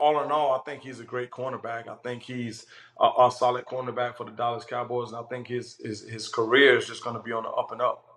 all 0.00 0.22
in 0.24 0.30
all, 0.30 0.52
I 0.54 0.58
think 0.70 0.82
he's 0.82 1.00
a 1.00 1.04
great 1.04 1.30
cornerback. 1.30 1.88
I 1.88 1.96
think 2.02 2.22
he's 2.22 2.66
a, 3.00 3.04
a 3.06 3.30
solid 3.30 3.64
cornerback 3.66 4.16
for 4.16 4.24
the 4.24 4.32
Dallas 4.32 4.64
Cowboys, 4.64 5.08
and 5.10 5.18
I 5.18 5.22
think 5.24 5.48
his 5.48 5.76
his, 5.82 6.08
his 6.08 6.28
career 6.28 6.78
is 6.78 6.86
just 6.86 7.04
going 7.04 7.16
to 7.16 7.22
be 7.22 7.32
on 7.32 7.44
the 7.44 7.50
up 7.50 7.72
and 7.72 7.82
up. 7.82 8.13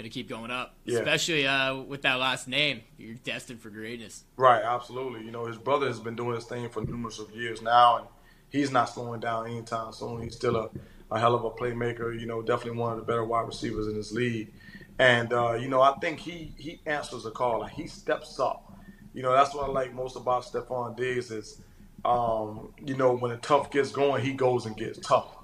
Going 0.00 0.10
to 0.10 0.14
keep 0.14 0.30
going 0.30 0.50
up, 0.50 0.76
Yeah. 0.86 1.00
especially 1.00 1.46
uh, 1.46 1.74
with 1.76 2.00
that 2.02 2.14
last 2.14 2.48
name. 2.48 2.80
You're 2.96 3.16
destined 3.16 3.60
for 3.60 3.68
greatness. 3.68 4.24
Right, 4.38 4.62
absolutely. 4.64 5.26
You 5.26 5.30
know, 5.30 5.44
his 5.44 5.58
brother 5.58 5.88
has 5.88 6.00
been 6.00 6.16
doing 6.16 6.36
his 6.36 6.44
thing 6.46 6.70
for 6.70 6.82
numerous 6.82 7.18
of 7.18 7.30
years 7.32 7.60
now, 7.60 7.98
and 7.98 8.06
he's 8.48 8.70
not 8.70 8.86
slowing 8.86 9.20
down 9.20 9.46
anytime 9.48 9.92
soon. 9.92 10.22
He's 10.22 10.34
still 10.36 10.56
a, 10.56 10.70
a 11.10 11.20
hell 11.20 11.34
of 11.34 11.44
a 11.44 11.50
playmaker. 11.50 12.18
You 12.18 12.24
know, 12.24 12.40
definitely 12.40 12.80
one 12.80 12.92
of 12.92 12.98
the 12.98 13.04
better 13.04 13.26
wide 13.26 13.46
receivers 13.46 13.88
in 13.88 13.94
this 13.94 14.10
league. 14.10 14.50
And 14.98 15.34
uh, 15.34 15.52
you 15.60 15.68
know, 15.68 15.82
I 15.82 15.92
think 15.98 16.18
he 16.18 16.54
he 16.56 16.80
answers 16.86 17.24
the 17.24 17.30
call. 17.30 17.60
Like 17.60 17.72
he 17.72 17.86
steps 17.86 18.40
up. 18.40 18.72
You 19.12 19.22
know, 19.22 19.32
that's 19.34 19.54
what 19.54 19.68
I 19.68 19.70
like 19.70 19.92
most 19.92 20.16
about 20.16 20.44
Stefon 20.44 20.96
Diggs 20.96 21.30
is, 21.30 21.60
um, 22.06 22.72
you 22.82 22.96
know, 22.96 23.14
when 23.14 23.32
the 23.32 23.36
tough 23.36 23.70
gets 23.70 23.92
going, 23.92 24.24
he 24.24 24.32
goes 24.32 24.64
and 24.64 24.74
gets 24.78 24.98
tough, 25.06 25.36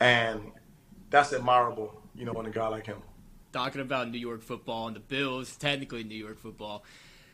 and 0.00 0.40
that's 1.10 1.34
admirable. 1.34 2.00
You 2.14 2.24
know, 2.24 2.32
in 2.40 2.46
a 2.46 2.50
guy 2.50 2.68
like 2.68 2.86
him. 2.86 3.02
Talking 3.58 3.80
about 3.80 4.08
New 4.08 4.18
York 4.18 4.40
football 4.42 4.86
and 4.86 4.94
the 4.94 5.00
Bills, 5.00 5.56
technically 5.56 6.04
New 6.04 6.14
York 6.14 6.38
football. 6.38 6.84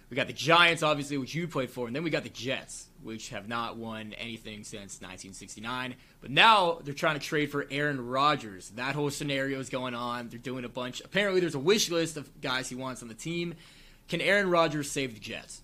We 0.08 0.16
got 0.16 0.26
the 0.26 0.32
Giants, 0.32 0.82
obviously, 0.82 1.18
which 1.18 1.34
you 1.34 1.46
played 1.46 1.68
for, 1.68 1.87
and 1.87 1.94
then 1.94 2.02
we 2.02 2.08
got 2.08 2.22
the 2.22 2.30
Jets, 2.30 2.87
which 3.02 3.28
have 3.28 3.46
not 3.46 3.76
won 3.76 4.14
anything 4.14 4.64
since 4.64 5.02
1969. 5.02 5.94
But 6.22 6.30
now 6.30 6.78
they're 6.82 6.94
trying 6.94 7.18
to 7.18 7.26
trade 7.26 7.50
for 7.50 7.66
Aaron 7.70 8.06
Rodgers. 8.06 8.70
That 8.70 8.94
whole 8.94 9.10
scenario 9.10 9.60
is 9.60 9.68
going 9.68 9.94
on. 9.94 10.30
They're 10.30 10.38
doing 10.38 10.64
a 10.64 10.68
bunch. 10.68 11.02
Apparently, 11.02 11.40
there's 11.40 11.54
a 11.54 11.58
wish 11.58 11.90
list 11.90 12.16
of 12.16 12.40
guys 12.40 12.70
he 12.70 12.74
wants 12.74 13.02
on 13.02 13.08
the 13.08 13.14
team. 13.14 13.54
Can 14.08 14.22
Aaron 14.22 14.48
Rodgers 14.48 14.90
save 14.90 15.12
the 15.12 15.20
Jets? 15.20 15.60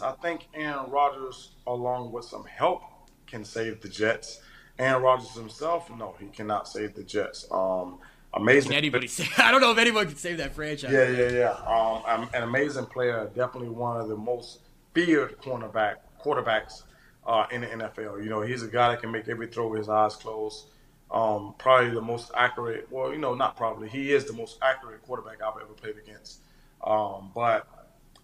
I 0.00 0.12
think 0.12 0.46
Aaron 0.54 0.88
Rodgers, 0.88 1.50
along 1.66 2.12
with 2.12 2.26
some 2.26 2.44
help, 2.44 2.82
can 3.26 3.44
save 3.44 3.80
the 3.80 3.88
Jets. 3.88 4.40
Aaron 4.78 5.02
Rodgers 5.02 5.34
himself, 5.34 5.90
no, 5.90 6.14
he 6.20 6.26
cannot 6.26 6.68
save 6.68 6.94
the 6.94 7.02
Jets. 7.02 7.46
Um, 7.50 7.98
amazing. 8.36 8.70
Can 8.70 8.78
anybody 8.78 9.06
say? 9.06 9.28
I 9.38 9.50
don't 9.50 9.60
know 9.60 9.72
if 9.72 9.78
anyone 9.78 10.06
can 10.06 10.16
save 10.16 10.38
that 10.38 10.54
franchise. 10.54 10.92
Yeah, 10.92 11.08
yeah, 11.08 11.30
yeah. 11.30 11.50
Um, 11.66 12.28
an 12.34 12.42
amazing 12.42 12.86
player, 12.86 13.30
definitely 13.34 13.70
one 13.70 14.00
of 14.00 14.08
the 14.08 14.16
most 14.16 14.60
feared 14.94 15.40
cornerback 15.40 15.96
quarterbacks 16.22 16.82
uh, 17.26 17.46
in 17.50 17.62
the 17.62 17.66
NFL. 17.66 18.22
You 18.22 18.30
know, 18.30 18.42
he's 18.42 18.62
a 18.62 18.68
guy 18.68 18.90
that 18.90 19.00
can 19.00 19.10
make 19.10 19.28
every 19.28 19.48
throw 19.48 19.68
with 19.68 19.78
his 19.78 19.88
eyes 19.88 20.16
closed. 20.16 20.66
Um, 21.10 21.54
probably 21.58 21.90
the 21.90 22.00
most 22.00 22.32
accurate. 22.36 22.88
Well, 22.90 23.12
you 23.12 23.18
know, 23.18 23.34
not 23.34 23.56
probably. 23.56 23.88
He 23.88 24.12
is 24.12 24.24
the 24.24 24.32
most 24.32 24.58
accurate 24.62 25.02
quarterback 25.02 25.42
I've 25.42 25.60
ever 25.60 25.72
played 25.72 25.96
against. 25.98 26.40
Um, 26.82 27.30
but 27.34 27.66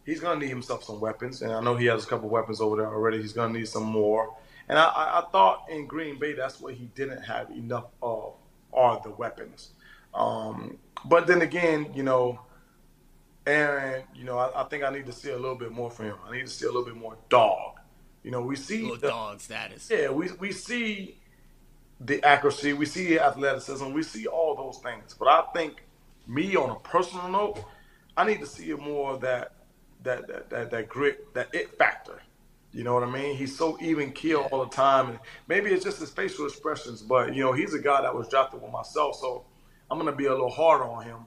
he's 0.05 0.21
going 0.21 0.39
to 0.39 0.45
need 0.45 0.51
himself 0.51 0.85
some 0.85 1.01
weapons, 1.01 1.43
and 1.43 1.53
I 1.53 1.61
know 1.61 1.77
he 1.77 1.87
has 1.87 2.05
a 2.05 2.07
couple 2.07 2.29
weapons 2.29 2.61
over 2.61 2.77
there 2.77 2.87
already. 2.87 3.21
He's 3.21 3.33
going 3.33 3.53
to 3.53 3.59
need 3.59 3.69
some 3.69 3.85
more. 3.85 4.35
And 4.69 4.79
I, 4.79 4.85
I, 4.85 5.25
thought 5.33 5.67
in 5.71 5.87
Green 5.87 6.19
Bay 6.19 6.33
that's 6.33 6.61
what 6.61 6.75
he 6.75 6.87
didn't 6.95 7.23
have 7.23 7.51
enough 7.51 7.87
of 8.01 8.35
are 8.73 9.01
the 9.03 9.11
weapons. 9.11 9.71
Um, 10.15 10.79
but 11.05 11.27
then 11.27 11.43
again, 11.43 11.93
you 11.95 12.03
know, 12.03 12.41
Aaron, 13.47 14.05
you 14.15 14.25
know, 14.25 14.39
I, 14.39 14.63
I, 14.63 14.65
think 14.65 14.85
I 14.85 14.91
need 14.91 15.07
to 15.07 15.13
see 15.13 15.31
a 15.31 15.37
little 15.37 15.57
bit 15.57 15.73
more 15.73 15.91
from 15.91 16.07
him. 16.07 16.17
I 16.27 16.33
need 16.33 16.47
to 16.47 16.53
see 16.53 16.65
a 16.65 16.69
little 16.69 16.85
bit 16.85 16.97
more 16.97 17.17
dog. 17.29 17.81
You 18.23 18.31
know, 18.31 18.41
we 18.41 18.55
see 18.55 18.89
the 18.89 19.09
dog 19.09 19.41
status. 19.41 19.89
Yeah, 19.91 20.11
we 20.11 20.31
we 20.39 20.53
see 20.53 21.19
the 22.01 22.23
accuracy, 22.25 22.73
we 22.73 22.87
see 22.87 23.09
the 23.09 23.21
athleticism, 23.21 23.93
we 23.93 24.03
see 24.05 24.27
all 24.27 24.55
those 24.55 24.79
things. 24.83 25.15
But 25.15 25.29
I 25.29 25.43
think 25.53 25.83
me 26.29 26.55
on 26.55 26.71
a 26.71 26.77
personal 26.77 27.29
note, 27.29 27.65
I 28.17 28.25
need 28.25 28.41
to 28.41 28.47
see 28.47 28.73
more 28.75 29.15
of 29.15 29.21
that 29.23 29.55
that 30.05 30.29
that 30.29 30.51
that, 30.51 30.71
that 30.71 30.89
grit, 30.89 31.35
that 31.35 31.53
it 31.53 31.77
factor. 31.77 32.23
You 32.73 32.85
know 32.85 32.95
what 32.95 33.03
I 33.03 33.11
mean? 33.11 33.37
He's 33.37 33.57
so 33.57 33.77
even 33.83 34.13
keel 34.13 34.49
all 34.51 34.65
the 34.65 34.71
time, 34.71 35.11
and 35.11 35.19
maybe 35.49 35.71
it's 35.71 35.85
just 35.85 36.01
his 36.01 36.11
facial 36.11 36.47
expressions. 36.47 37.03
But 37.03 37.35
you 37.35 37.43
know, 37.43 37.53
he's 37.53 37.75
a 37.75 37.79
guy 37.79 38.03
that 38.03 38.15
was 38.15 38.29
drafted 38.29 38.63
with 38.63 38.71
myself, 38.71 39.17
so 39.17 39.45
I'm 39.91 39.99
gonna 39.99 40.13
be 40.13 40.27
a 40.27 40.31
little 40.31 40.51
harder 40.51 40.85
on 40.85 41.05
him. 41.05 41.19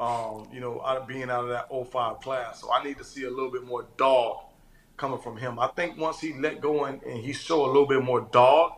Um, 0.00 0.48
you 0.52 0.60
know, 0.60 0.82
out 0.84 0.96
of 0.96 1.06
being 1.06 1.30
out 1.30 1.44
of 1.44 1.50
that 1.50 1.68
05 1.70 2.20
class, 2.20 2.60
so 2.60 2.72
I 2.72 2.82
need 2.82 2.98
to 2.98 3.04
see 3.04 3.24
a 3.24 3.30
little 3.30 3.50
bit 3.50 3.64
more 3.64 3.86
dog 3.96 4.38
coming 4.96 5.20
from 5.20 5.36
him. 5.36 5.58
I 5.58 5.68
think 5.68 5.96
once 5.96 6.20
he 6.20 6.34
let 6.34 6.60
go 6.60 6.84
and, 6.84 7.00
and 7.02 7.20
he 7.20 7.32
show 7.32 7.64
a 7.64 7.68
little 7.68 7.86
bit 7.86 8.02
more 8.02 8.20
dog, 8.32 8.72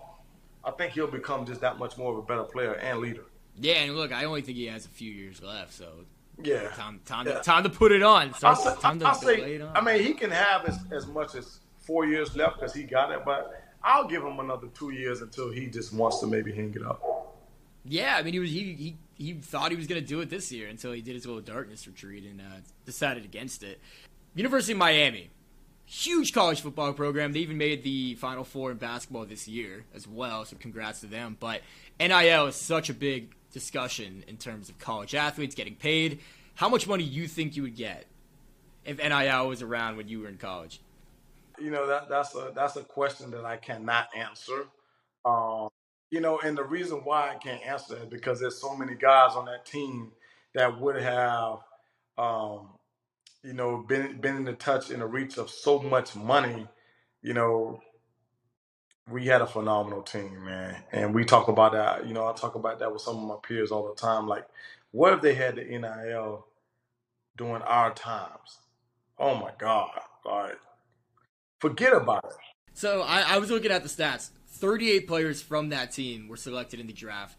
I 0.62 0.72
think 0.72 0.92
he'll 0.92 1.06
become 1.06 1.46
just 1.46 1.62
that 1.62 1.78
much 1.78 1.96
more 1.96 2.12
of 2.12 2.18
a 2.18 2.22
better 2.22 2.44
player 2.44 2.74
and 2.74 2.98
leader. 2.98 3.24
Yeah, 3.58 3.76
and 3.76 3.96
look, 3.96 4.12
I 4.12 4.24
only 4.24 4.42
think 4.42 4.58
he 4.58 4.66
has 4.66 4.84
a 4.84 4.90
few 4.90 5.10
years 5.10 5.42
left, 5.42 5.72
so 5.72 6.04
yeah, 6.42 6.68
time 6.70 7.00
time 7.04 7.26
yeah. 7.26 7.34
To, 7.34 7.42
time 7.42 7.62
to 7.62 7.70
put 7.70 7.92
it 7.92 8.02
on. 8.02 8.34
So 8.34 8.48
I 8.48 8.54
say, 8.54 8.74
time 8.80 8.98
to, 9.00 9.06
I, 9.06 9.12
say, 9.14 9.62
I 9.74 9.80
mean, 9.80 10.02
he 10.02 10.12
can 10.12 10.30
have 10.30 10.66
as, 10.66 10.78
as 10.92 11.06
much 11.06 11.34
as 11.34 11.60
four 11.78 12.04
years 12.04 12.36
left 12.36 12.58
because 12.58 12.74
he 12.74 12.82
got 12.82 13.12
it, 13.12 13.24
but 13.24 13.62
I'll 13.82 14.06
give 14.06 14.22
him 14.22 14.40
another 14.40 14.66
two 14.68 14.90
years 14.90 15.22
until 15.22 15.50
he 15.50 15.68
just 15.68 15.94
wants 15.94 16.20
to 16.20 16.26
maybe 16.26 16.52
hang 16.52 16.74
it 16.74 16.84
up. 16.84 17.00
Yeah, 17.84 18.16
I 18.18 18.22
mean, 18.22 18.34
he 18.34 18.40
was 18.40 18.50
he 18.50 18.74
he, 18.74 18.96
he 19.16 19.34
thought 19.34 19.70
he 19.70 19.76
was 19.76 19.86
going 19.86 20.00
to 20.00 20.06
do 20.06 20.20
it 20.20 20.30
this 20.30 20.52
year 20.52 20.68
until 20.68 20.92
he 20.92 21.00
did 21.02 21.14
his 21.14 21.26
little 21.26 21.42
darkness 21.42 21.86
retreat 21.86 22.24
and 22.24 22.40
uh, 22.40 22.60
decided 22.84 23.24
against 23.24 23.62
it. 23.62 23.80
University 24.34 24.72
of 24.72 24.78
Miami, 24.78 25.30
huge 25.86 26.32
college 26.32 26.60
football 26.60 26.92
program. 26.92 27.32
They 27.32 27.40
even 27.40 27.58
made 27.58 27.82
the 27.82 28.14
Final 28.16 28.44
Four 28.44 28.70
in 28.70 28.76
basketball 28.76 29.24
this 29.24 29.48
year 29.48 29.84
as 29.94 30.06
well. 30.06 30.44
So 30.44 30.56
congrats 30.56 31.00
to 31.00 31.06
them. 31.06 31.36
But 31.38 31.62
NIL 31.98 32.46
is 32.46 32.56
such 32.56 32.90
a 32.90 32.94
big 32.94 33.34
discussion 33.52 34.24
in 34.26 34.36
terms 34.36 34.68
of 34.68 34.78
college 34.78 35.14
athletes 35.14 35.54
getting 35.54 35.76
paid. 35.76 36.20
How 36.54 36.68
much 36.68 36.86
money 36.86 37.04
you 37.04 37.28
think 37.28 37.56
you 37.56 37.62
would 37.62 37.76
get 37.76 38.06
if 38.84 38.98
NIL 38.98 39.48
was 39.48 39.62
around 39.62 39.96
when 39.96 40.08
you 40.08 40.20
were 40.20 40.28
in 40.28 40.36
college? 40.36 40.80
you 41.58 41.70
know 41.70 41.86
that 41.86 42.08
that's 42.08 42.34
a 42.34 42.52
that's 42.54 42.76
a 42.76 42.82
question 42.82 43.30
that 43.30 43.44
I 43.44 43.56
cannot 43.56 44.08
answer. 44.16 44.66
Um, 45.24 45.68
you 46.10 46.20
know, 46.20 46.38
and 46.40 46.56
the 46.56 46.64
reason 46.64 46.98
why 46.98 47.30
I 47.30 47.34
can't 47.36 47.62
answer 47.64 47.96
that 47.96 48.10
because 48.10 48.40
there's 48.40 48.60
so 48.60 48.76
many 48.76 48.94
guys 48.94 49.34
on 49.34 49.46
that 49.46 49.66
team 49.66 50.12
that 50.54 50.80
would 50.80 50.96
have, 51.02 51.58
um, 52.18 52.70
you 53.42 53.52
know, 53.52 53.78
been 53.78 54.20
been 54.20 54.36
in 54.36 54.44
the 54.44 54.52
touch 54.54 54.90
in 54.90 55.00
the 55.00 55.06
reach 55.06 55.38
of 55.38 55.50
so 55.50 55.80
much 55.80 56.16
money. 56.16 56.66
You 57.22 57.34
know, 57.34 57.80
we 59.10 59.26
had 59.26 59.42
a 59.42 59.46
phenomenal 59.46 60.02
team, 60.02 60.44
man, 60.44 60.76
and 60.92 61.14
we 61.14 61.24
talk 61.24 61.48
about 61.48 61.72
that. 61.72 62.06
You 62.06 62.14
know, 62.14 62.26
I 62.26 62.32
talk 62.34 62.54
about 62.54 62.78
that 62.80 62.92
with 62.92 63.02
some 63.02 63.16
of 63.16 63.22
my 63.22 63.36
peers 63.46 63.72
all 63.72 63.88
the 63.88 64.00
time. 64.00 64.28
Like, 64.28 64.46
what 64.92 65.12
if 65.12 65.22
they 65.22 65.34
had 65.34 65.56
the 65.56 65.64
NIL 65.64 66.46
during 67.36 67.62
our 67.62 67.92
times? 67.94 68.58
Oh 69.18 69.34
my 69.34 69.52
God! 69.58 69.90
Like 70.24 70.58
Forget 71.60 71.94
about 71.94 72.24
it. 72.24 72.36
So 72.74 73.02
I, 73.02 73.22
I 73.22 73.38
was 73.38 73.50
looking 73.50 73.70
at 73.70 73.82
the 73.82 73.88
stats. 73.88 74.30
38 74.56 75.06
players 75.06 75.42
from 75.42 75.70
that 75.70 75.92
team 75.92 76.28
were 76.28 76.36
selected 76.36 76.80
in 76.80 76.86
the 76.86 76.92
draft. 76.92 77.36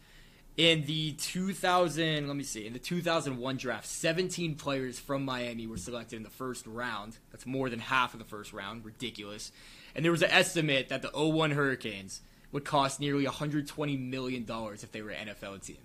In 0.56 0.84
the 0.86 1.12
2000, 1.12 2.26
let 2.26 2.36
me 2.36 2.42
see, 2.42 2.66
in 2.66 2.72
the 2.72 2.80
2001 2.80 3.56
draft, 3.58 3.86
17 3.86 4.56
players 4.56 4.98
from 4.98 5.24
Miami 5.24 5.68
were 5.68 5.76
selected 5.76 6.16
in 6.16 6.24
the 6.24 6.30
first 6.30 6.66
round. 6.66 7.18
That's 7.30 7.46
more 7.46 7.70
than 7.70 7.78
half 7.78 8.12
of 8.12 8.18
the 8.18 8.24
first 8.24 8.52
round. 8.52 8.84
Ridiculous. 8.84 9.52
And 9.94 10.04
there 10.04 10.10
was 10.10 10.22
an 10.22 10.30
estimate 10.30 10.88
that 10.88 11.02
the 11.02 11.10
01 11.10 11.52
Hurricanes 11.52 12.22
would 12.50 12.64
cost 12.64 12.98
nearly 12.98 13.24
120 13.24 13.96
million 13.96 14.44
dollars 14.44 14.82
if 14.82 14.90
they 14.90 15.02
were 15.02 15.10
an 15.10 15.28
NFL 15.28 15.64
team. 15.64 15.76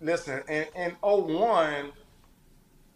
Listen, 0.00 0.42
in, 0.48 0.66
in 0.74 0.96
01, 1.02 1.92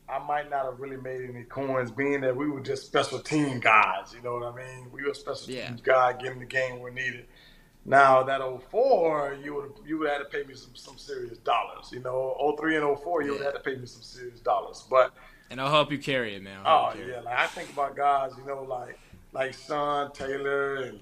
I 0.08 0.18
might 0.18 0.50
not 0.50 0.66
have 0.66 0.80
really 0.80 0.96
made 0.96 1.28
any 1.28 1.44
coins, 1.44 1.90
being 1.90 2.20
that 2.22 2.36
we 2.36 2.48
were 2.48 2.60
just 2.60 2.86
special 2.86 3.18
team 3.18 3.60
guys. 3.60 4.14
You 4.14 4.22
know 4.22 4.34
what 4.34 4.52
I 4.52 4.56
mean? 4.56 4.90
We 4.92 5.04
were 5.04 5.14
special 5.14 5.52
yeah. 5.52 5.68
team 5.68 5.78
guys 5.82 6.16
getting 6.20 6.38
the 6.38 6.44
game 6.44 6.80
where 6.80 6.92
needed. 6.92 7.26
Now 7.86 8.22
that 8.22 8.40
04, 8.70 9.38
you 9.42 9.54
would 9.54 9.72
you 9.86 9.98
would 9.98 10.08
have 10.08 10.20
to 10.20 10.24
pay 10.24 10.44
me 10.44 10.54
some, 10.54 10.74
some 10.74 10.96
serious 10.96 11.38
dollars. 11.38 11.90
You 11.92 12.00
know, 12.00 12.54
03 12.58 12.76
and 12.76 12.98
04, 12.98 13.22
you 13.22 13.32
yeah. 13.32 13.38
would 13.38 13.44
have 13.44 13.54
to 13.54 13.60
pay 13.60 13.76
me 13.76 13.86
some 13.86 14.02
serious 14.02 14.40
dollars. 14.40 14.84
But 14.88 15.12
and 15.50 15.60
I'll 15.60 15.70
help 15.70 15.92
you 15.92 15.98
carry 15.98 16.34
it, 16.34 16.42
man. 16.42 16.60
oh 16.64 16.94
yeah, 16.96 17.20
like 17.20 17.38
I 17.38 17.46
think 17.46 17.70
about 17.70 17.94
guys, 17.94 18.32
you 18.38 18.46
know, 18.46 18.62
like 18.62 18.98
like 19.32 19.54
Sean 19.54 20.12
Taylor 20.12 20.76
and 20.76 21.00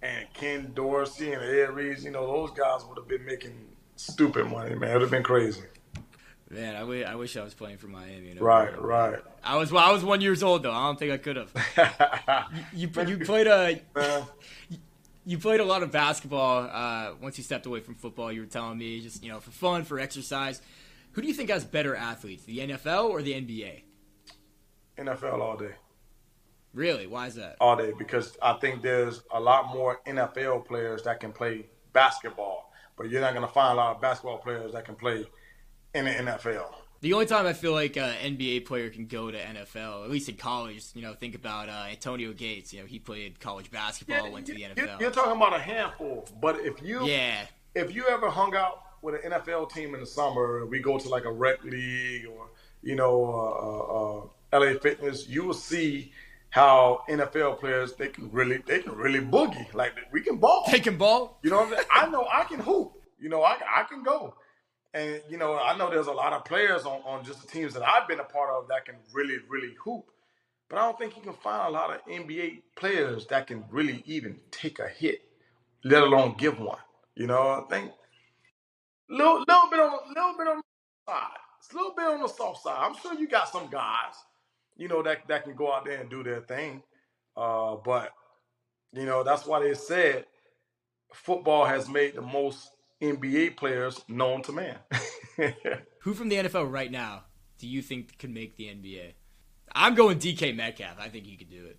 and 0.00 0.26
Ken 0.32 0.72
Dorsey 0.74 1.32
and 1.32 1.42
Ed 1.42 1.74
Reed. 1.74 1.98
You 2.00 2.10
know, 2.10 2.26
those 2.26 2.50
guys 2.56 2.84
would 2.88 2.96
have 2.96 3.08
been 3.08 3.26
making 3.26 3.68
stupid 3.96 4.50
money, 4.50 4.74
man. 4.74 4.90
It 4.90 4.92
would 4.94 5.02
have 5.02 5.10
been 5.10 5.22
crazy. 5.22 5.62
Man, 6.48 6.76
I, 6.76 6.80
w- 6.80 7.04
I 7.04 7.14
wish 7.14 7.34
I 7.38 7.42
was 7.42 7.54
playing 7.54 7.78
for 7.78 7.86
Miami. 7.86 8.28
You 8.28 8.34
know? 8.34 8.42
Right, 8.42 8.78
right. 8.78 9.20
I 9.42 9.56
was 9.56 9.72
well, 9.72 9.82
I 9.82 9.90
was 9.90 10.04
one 10.04 10.20
years 10.20 10.42
old 10.42 10.62
though. 10.62 10.72
I 10.72 10.86
don't 10.86 10.98
think 10.98 11.12
I 11.12 11.16
could 11.16 11.36
have. 11.36 12.48
you, 12.74 12.90
you, 12.94 13.06
you 13.06 13.18
played 13.24 13.46
uh, 13.46 13.74
uh-huh. 13.96 14.24
a 14.70 14.74
you 15.24 15.38
played 15.38 15.60
a 15.60 15.64
lot 15.64 15.82
of 15.82 15.90
basketball 15.90 16.68
uh, 16.70 17.14
once 17.20 17.38
you 17.38 17.44
stepped 17.44 17.66
away 17.66 17.80
from 17.80 17.94
football. 17.94 18.32
You 18.32 18.40
were 18.40 18.46
telling 18.46 18.78
me 18.78 19.00
just 19.00 19.22
you 19.22 19.30
know 19.30 19.40
for 19.40 19.50
fun, 19.50 19.84
for 19.84 19.98
exercise. 19.98 20.60
Who 21.12 21.22
do 21.22 21.28
you 21.28 21.34
think 21.34 21.50
has 21.50 21.64
better 21.64 21.94
athletes, 21.94 22.44
the 22.44 22.58
NFL 22.60 23.10
or 23.10 23.22
the 23.22 23.34
NBA? 23.34 23.82
NFL 24.98 25.40
all 25.40 25.56
day. 25.56 25.74
Really? 26.74 27.06
Why 27.06 27.26
is 27.26 27.34
that? 27.34 27.56
All 27.60 27.76
day 27.76 27.92
because 27.98 28.36
I 28.40 28.54
think 28.54 28.82
there's 28.82 29.22
a 29.32 29.40
lot 29.40 29.72
more 29.72 30.00
NFL 30.06 30.66
players 30.66 31.02
that 31.02 31.20
can 31.20 31.32
play 31.32 31.66
basketball, 31.92 32.72
but 32.96 33.10
you're 33.10 33.20
not 33.20 33.34
going 33.34 33.46
to 33.46 33.52
find 33.52 33.74
a 33.74 33.76
lot 33.76 33.96
of 33.96 34.02
basketball 34.02 34.38
players 34.38 34.72
that 34.72 34.84
can 34.84 34.94
play 34.94 35.26
in 35.94 36.06
the 36.06 36.10
NFL. 36.10 36.72
The 37.02 37.12
only 37.14 37.26
time 37.26 37.46
I 37.46 37.52
feel 37.52 37.72
like 37.72 37.96
an 37.96 38.14
NBA 38.36 38.64
player 38.64 38.88
can 38.88 39.06
go 39.06 39.28
to 39.28 39.36
NFL, 39.36 40.04
at 40.04 40.10
least 40.10 40.28
in 40.28 40.36
college, 40.36 40.84
you 40.94 41.02
know, 41.02 41.14
think 41.14 41.34
about 41.34 41.68
uh, 41.68 41.86
Antonio 41.90 42.32
Gates. 42.32 42.72
You 42.72 42.78
know, 42.78 42.86
he 42.86 43.00
played 43.00 43.40
college 43.40 43.72
basketball, 43.72 44.24
yeah, 44.24 44.32
went 44.32 44.46
to 44.46 44.54
the 44.54 44.62
NFL. 44.62 45.00
You're 45.00 45.10
talking 45.10 45.32
about 45.32 45.52
a 45.52 45.58
handful, 45.58 46.28
but 46.40 46.60
if 46.60 46.80
you 46.80 47.04
yeah, 47.04 47.46
if 47.74 47.92
you 47.92 48.06
ever 48.06 48.30
hung 48.30 48.54
out 48.54 48.84
with 49.02 49.16
an 49.16 49.32
NFL 49.32 49.72
team 49.72 49.94
in 49.94 50.00
the 50.00 50.06
summer, 50.06 50.64
we 50.64 50.78
go 50.78 50.96
to 50.96 51.08
like 51.08 51.24
a 51.24 51.32
rec 51.32 51.64
league 51.64 52.26
or 52.26 52.50
you 52.84 52.94
know 52.94 54.30
uh, 54.52 54.58
uh, 54.58 54.58
uh 54.58 54.60
LA 54.60 54.78
Fitness, 54.78 55.28
you 55.28 55.42
will 55.42 55.54
see 55.54 56.12
how 56.50 57.02
NFL 57.08 57.58
players 57.58 57.94
they 57.94 58.08
can 58.08 58.30
really 58.30 58.58
they 58.58 58.78
can 58.78 58.94
really 58.94 59.18
boogie 59.18 59.74
like 59.74 59.94
we 60.12 60.20
can 60.20 60.36
ball. 60.36 60.68
They 60.70 60.78
can 60.78 60.96
ball. 60.96 61.40
You 61.42 61.50
know, 61.50 61.68
I 61.90 62.08
know 62.10 62.28
I 62.32 62.44
can 62.44 62.60
hoop. 62.60 62.92
You 63.18 63.28
know, 63.28 63.42
I 63.42 63.56
I 63.74 63.82
can 63.88 64.04
go. 64.04 64.34
And 64.94 65.22
you 65.28 65.38
know, 65.38 65.56
I 65.56 65.76
know 65.76 65.90
there's 65.90 66.06
a 66.06 66.12
lot 66.12 66.32
of 66.32 66.44
players 66.44 66.84
on, 66.84 67.00
on 67.04 67.24
just 67.24 67.40
the 67.40 67.48
teams 67.48 67.74
that 67.74 67.82
I've 67.82 68.08
been 68.08 68.20
a 68.20 68.24
part 68.24 68.50
of 68.50 68.68
that 68.68 68.84
can 68.84 68.96
really, 69.12 69.38
really 69.48 69.74
hoop. 69.82 70.04
But 70.68 70.78
I 70.78 70.82
don't 70.82 70.98
think 70.98 71.16
you 71.16 71.22
can 71.22 71.34
find 71.34 71.68
a 71.68 71.70
lot 71.70 71.94
of 71.94 72.04
NBA 72.06 72.62
players 72.76 73.26
that 73.26 73.46
can 73.46 73.64
really 73.70 74.02
even 74.06 74.38
take 74.50 74.78
a 74.78 74.88
hit, 74.88 75.20
let 75.84 76.02
alone 76.02 76.34
give 76.38 76.58
one. 76.58 76.78
You 77.14 77.26
know, 77.26 77.42
I 77.42 77.62
think 77.70 77.92
little 79.08 79.44
little 79.46 79.70
bit 79.70 79.80
on 79.80 79.92
little 80.08 80.38
bit 80.38 80.48
on 80.48 80.56
the 80.56 81.12
side. 81.12 81.38
It's 81.58 81.72
a 81.72 81.76
little 81.76 81.94
bit 81.94 82.06
on 82.06 82.20
the 82.20 82.28
soft 82.28 82.62
side. 82.62 82.78
I'm 82.80 82.96
sure 82.96 83.14
you 83.14 83.28
got 83.28 83.48
some 83.48 83.68
guys, 83.70 84.14
you 84.76 84.88
know, 84.88 85.02
that 85.02 85.28
that 85.28 85.44
can 85.44 85.54
go 85.54 85.72
out 85.72 85.84
there 85.84 86.00
and 86.00 86.10
do 86.10 86.22
their 86.22 86.40
thing. 86.40 86.82
Uh, 87.36 87.76
but 87.84 88.10
you 88.92 89.04
know, 89.04 89.22
that's 89.22 89.46
why 89.46 89.60
they 89.60 89.74
said 89.74 90.26
football 91.12 91.64
has 91.64 91.88
made 91.88 92.14
the 92.14 92.22
most 92.22 92.70
NBA 93.02 93.56
players 93.56 94.00
known 94.08 94.42
to 94.42 94.52
man. 94.52 94.76
Who 96.00 96.14
from 96.14 96.28
the 96.28 96.36
NFL 96.36 96.70
right 96.72 96.90
now 96.90 97.24
do 97.58 97.66
you 97.66 97.82
think 97.82 98.18
could 98.18 98.30
make 98.30 98.56
the 98.56 98.64
NBA? 98.64 99.12
I'm 99.74 99.94
going 99.94 100.18
DK 100.18 100.54
Metcalf. 100.54 100.96
I 100.98 101.08
think 101.08 101.24
he 101.26 101.36
could 101.36 101.50
do 101.50 101.66
it. 101.66 101.78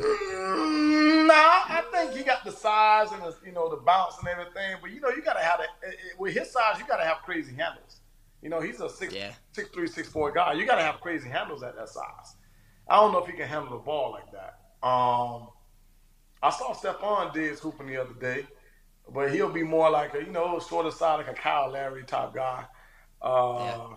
Mm, 0.00 1.26
nah, 1.26 1.34
I 1.34 1.84
think 1.92 2.12
he 2.12 2.24
got 2.24 2.44
the 2.44 2.50
size 2.52 3.12
and 3.12 3.22
the 3.22 3.34
you 3.44 3.52
know 3.52 3.68
the 3.70 3.76
bounce 3.76 4.18
and 4.18 4.28
everything, 4.28 4.76
but 4.80 4.90
you 4.90 5.00
know 5.00 5.08
you 5.10 5.22
gotta 5.22 5.40
have 5.42 5.60
it 5.60 5.68
with 6.18 6.34
his 6.34 6.50
size. 6.50 6.78
You 6.78 6.84
gotta 6.86 7.04
have 7.04 7.18
crazy 7.18 7.54
handles. 7.54 8.00
You 8.42 8.50
know 8.50 8.60
he's 8.60 8.80
a 8.80 8.88
six 8.88 9.14
Yeah. 9.14 9.32
six 9.52 9.68
three 9.70 9.86
six 9.88 10.08
four 10.08 10.32
guy. 10.32 10.52
You 10.54 10.66
gotta 10.66 10.82
have 10.82 11.00
crazy 11.00 11.28
handles 11.28 11.62
at 11.62 11.76
that 11.76 11.88
size. 11.88 12.36
I 12.88 12.96
don't 12.96 13.12
know 13.12 13.18
if 13.18 13.26
he 13.26 13.32
can 13.32 13.46
handle 13.48 13.70
the 13.70 13.84
ball 13.84 14.12
like 14.12 14.30
that. 14.32 14.58
Um, 14.86 15.48
I 16.42 16.50
saw 16.50 16.72
Stefon 16.74 17.32
Diggs 17.32 17.60
hooping 17.60 17.86
the 17.86 17.96
other 17.98 18.14
day, 18.14 18.46
but 19.12 19.32
he'll 19.32 19.52
be 19.52 19.62
more 19.62 19.90
like 19.90 20.14
a 20.14 20.18
you 20.18 20.30
know 20.30 20.58
sort 20.58 20.86
of 20.86 20.94
side 20.94 21.16
like 21.16 21.28
a 21.28 21.34
Kyle 21.34 21.70
Lowry 21.72 22.04
type 22.04 22.34
guy. 22.34 22.64
Uh, 23.20 23.58
Yeah. 23.58 23.96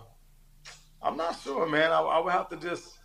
I'm 1.04 1.18
not 1.18 1.40
sure, 1.40 1.68
man. 1.68 1.92
I, 1.92 2.00
I 2.00 2.20
would 2.20 2.32
have 2.32 2.50
to 2.50 2.58
just 2.58 3.00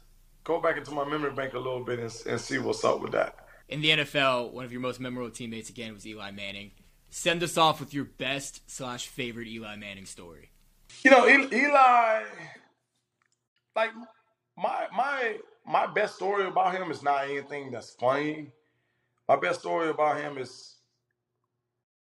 go 0.44 0.60
back 0.60 0.76
into 0.76 0.90
my 0.92 1.04
memory 1.04 1.30
bank 1.32 1.54
a 1.54 1.58
little 1.58 1.82
bit 1.84 1.98
and, 1.98 2.14
and 2.26 2.40
see 2.40 2.58
what's 2.58 2.84
up 2.84 3.00
with 3.00 3.12
that. 3.12 3.46
In 3.68 3.80
the 3.80 3.88
NFL, 3.88 4.52
one 4.52 4.64
of 4.64 4.72
your 4.72 4.80
most 4.80 5.00
memorable 5.00 5.30
teammates 5.30 5.70
again 5.70 5.94
was 5.94 6.06
Eli 6.06 6.30
Manning. 6.30 6.72
Send 7.10 7.42
us 7.42 7.56
off 7.56 7.80
with 7.80 7.94
your 7.94 8.04
best 8.04 8.70
slash 8.70 9.06
favorite 9.08 9.48
Eli 9.48 9.76
Manning 9.76 10.04
story. 10.04 10.50
You 11.02 11.10
know, 11.10 11.26
Eli, 11.26 12.22
like 13.74 13.90
my 14.56 14.86
my 14.94 15.36
my 15.66 15.86
best 15.86 16.16
story 16.16 16.46
about 16.46 16.74
him 16.74 16.90
is 16.90 17.02
not 17.02 17.24
anything 17.24 17.70
that's 17.70 17.90
funny. 17.90 18.52
My 19.28 19.36
best 19.36 19.60
story 19.60 19.88
about 19.88 20.20
him 20.20 20.38
is, 20.38 20.76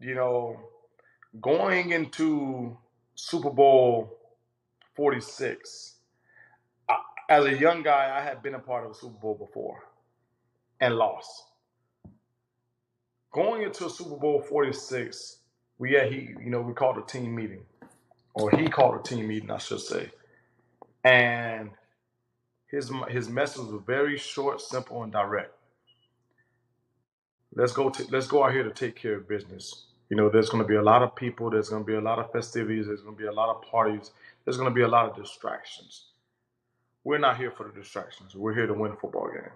you 0.00 0.14
know, 0.14 0.58
going 1.40 1.92
into 1.92 2.76
Super 3.14 3.50
Bowl 3.50 4.18
forty 4.96 5.20
six. 5.20 5.96
As 7.28 7.44
a 7.44 7.56
young 7.56 7.84
guy, 7.84 8.18
I 8.18 8.22
had 8.24 8.42
been 8.42 8.54
a 8.56 8.58
part 8.58 8.84
of 8.84 8.90
a 8.90 8.94
Super 8.94 9.18
Bowl 9.20 9.36
before 9.36 9.84
and 10.80 10.96
lost. 10.96 11.30
Going 13.32 13.62
into 13.62 13.88
Super 13.88 14.16
Bowl 14.16 14.40
forty 14.42 14.72
six, 14.72 15.38
we 15.78 15.92
had 15.92 16.12
he, 16.12 16.34
you 16.42 16.50
know, 16.50 16.60
we 16.60 16.72
called 16.72 16.98
a 16.98 17.02
team 17.02 17.34
meeting 17.34 17.62
or 18.34 18.50
he 18.50 18.66
called 18.68 18.98
a 18.98 19.02
team 19.02 19.28
meeting, 19.28 19.50
I 19.50 19.58
should 19.58 19.80
say. 19.80 20.10
And 21.04 21.70
his 22.68 22.90
his 23.08 23.28
message 23.28 23.62
was 23.62 23.82
very 23.86 24.18
short, 24.18 24.60
simple, 24.60 25.02
and 25.04 25.12
direct. 25.12 25.54
Let's 27.54 27.72
go. 27.72 27.90
To, 27.90 28.06
let's 28.10 28.26
go 28.26 28.44
out 28.44 28.52
here 28.52 28.64
to 28.64 28.70
take 28.70 28.96
care 28.96 29.14
of 29.16 29.28
business. 29.28 29.86
You 30.10 30.16
know, 30.18 30.30
there's 30.30 30.50
going 30.50 30.64
to 30.64 30.68
be 30.68 30.76
a 30.76 30.82
lot 30.82 31.02
of 31.02 31.16
people. 31.16 31.50
There's 31.50 31.70
going 31.70 31.84
to 31.84 31.88
be 31.88 31.96
a 31.96 32.02
lot 32.02 32.20
of 32.20 32.32
festivities. 32.32 32.88
There's 32.88 33.02
going 33.02 33.16
to 33.16 33.20
be 33.22 33.28
a 33.28 33.32
lot 33.32 33.50
of 33.56 33.62
parties. 33.62 34.12
There's 34.44 34.58
going 34.58 34.70
to 34.70 34.74
be 34.74 34.82
a 34.82 34.88
lot 34.88 35.10
of 35.10 35.16
distractions. 35.16 36.06
We're 37.04 37.18
not 37.18 37.38
here 37.38 37.52
for 37.52 37.66
the 37.68 37.72
distractions. 37.80 38.34
We're 38.36 38.54
here 38.54 38.66
to 38.68 38.74
win 38.74 38.92
a 38.92 38.96
football 38.96 39.30
game. 39.32 39.52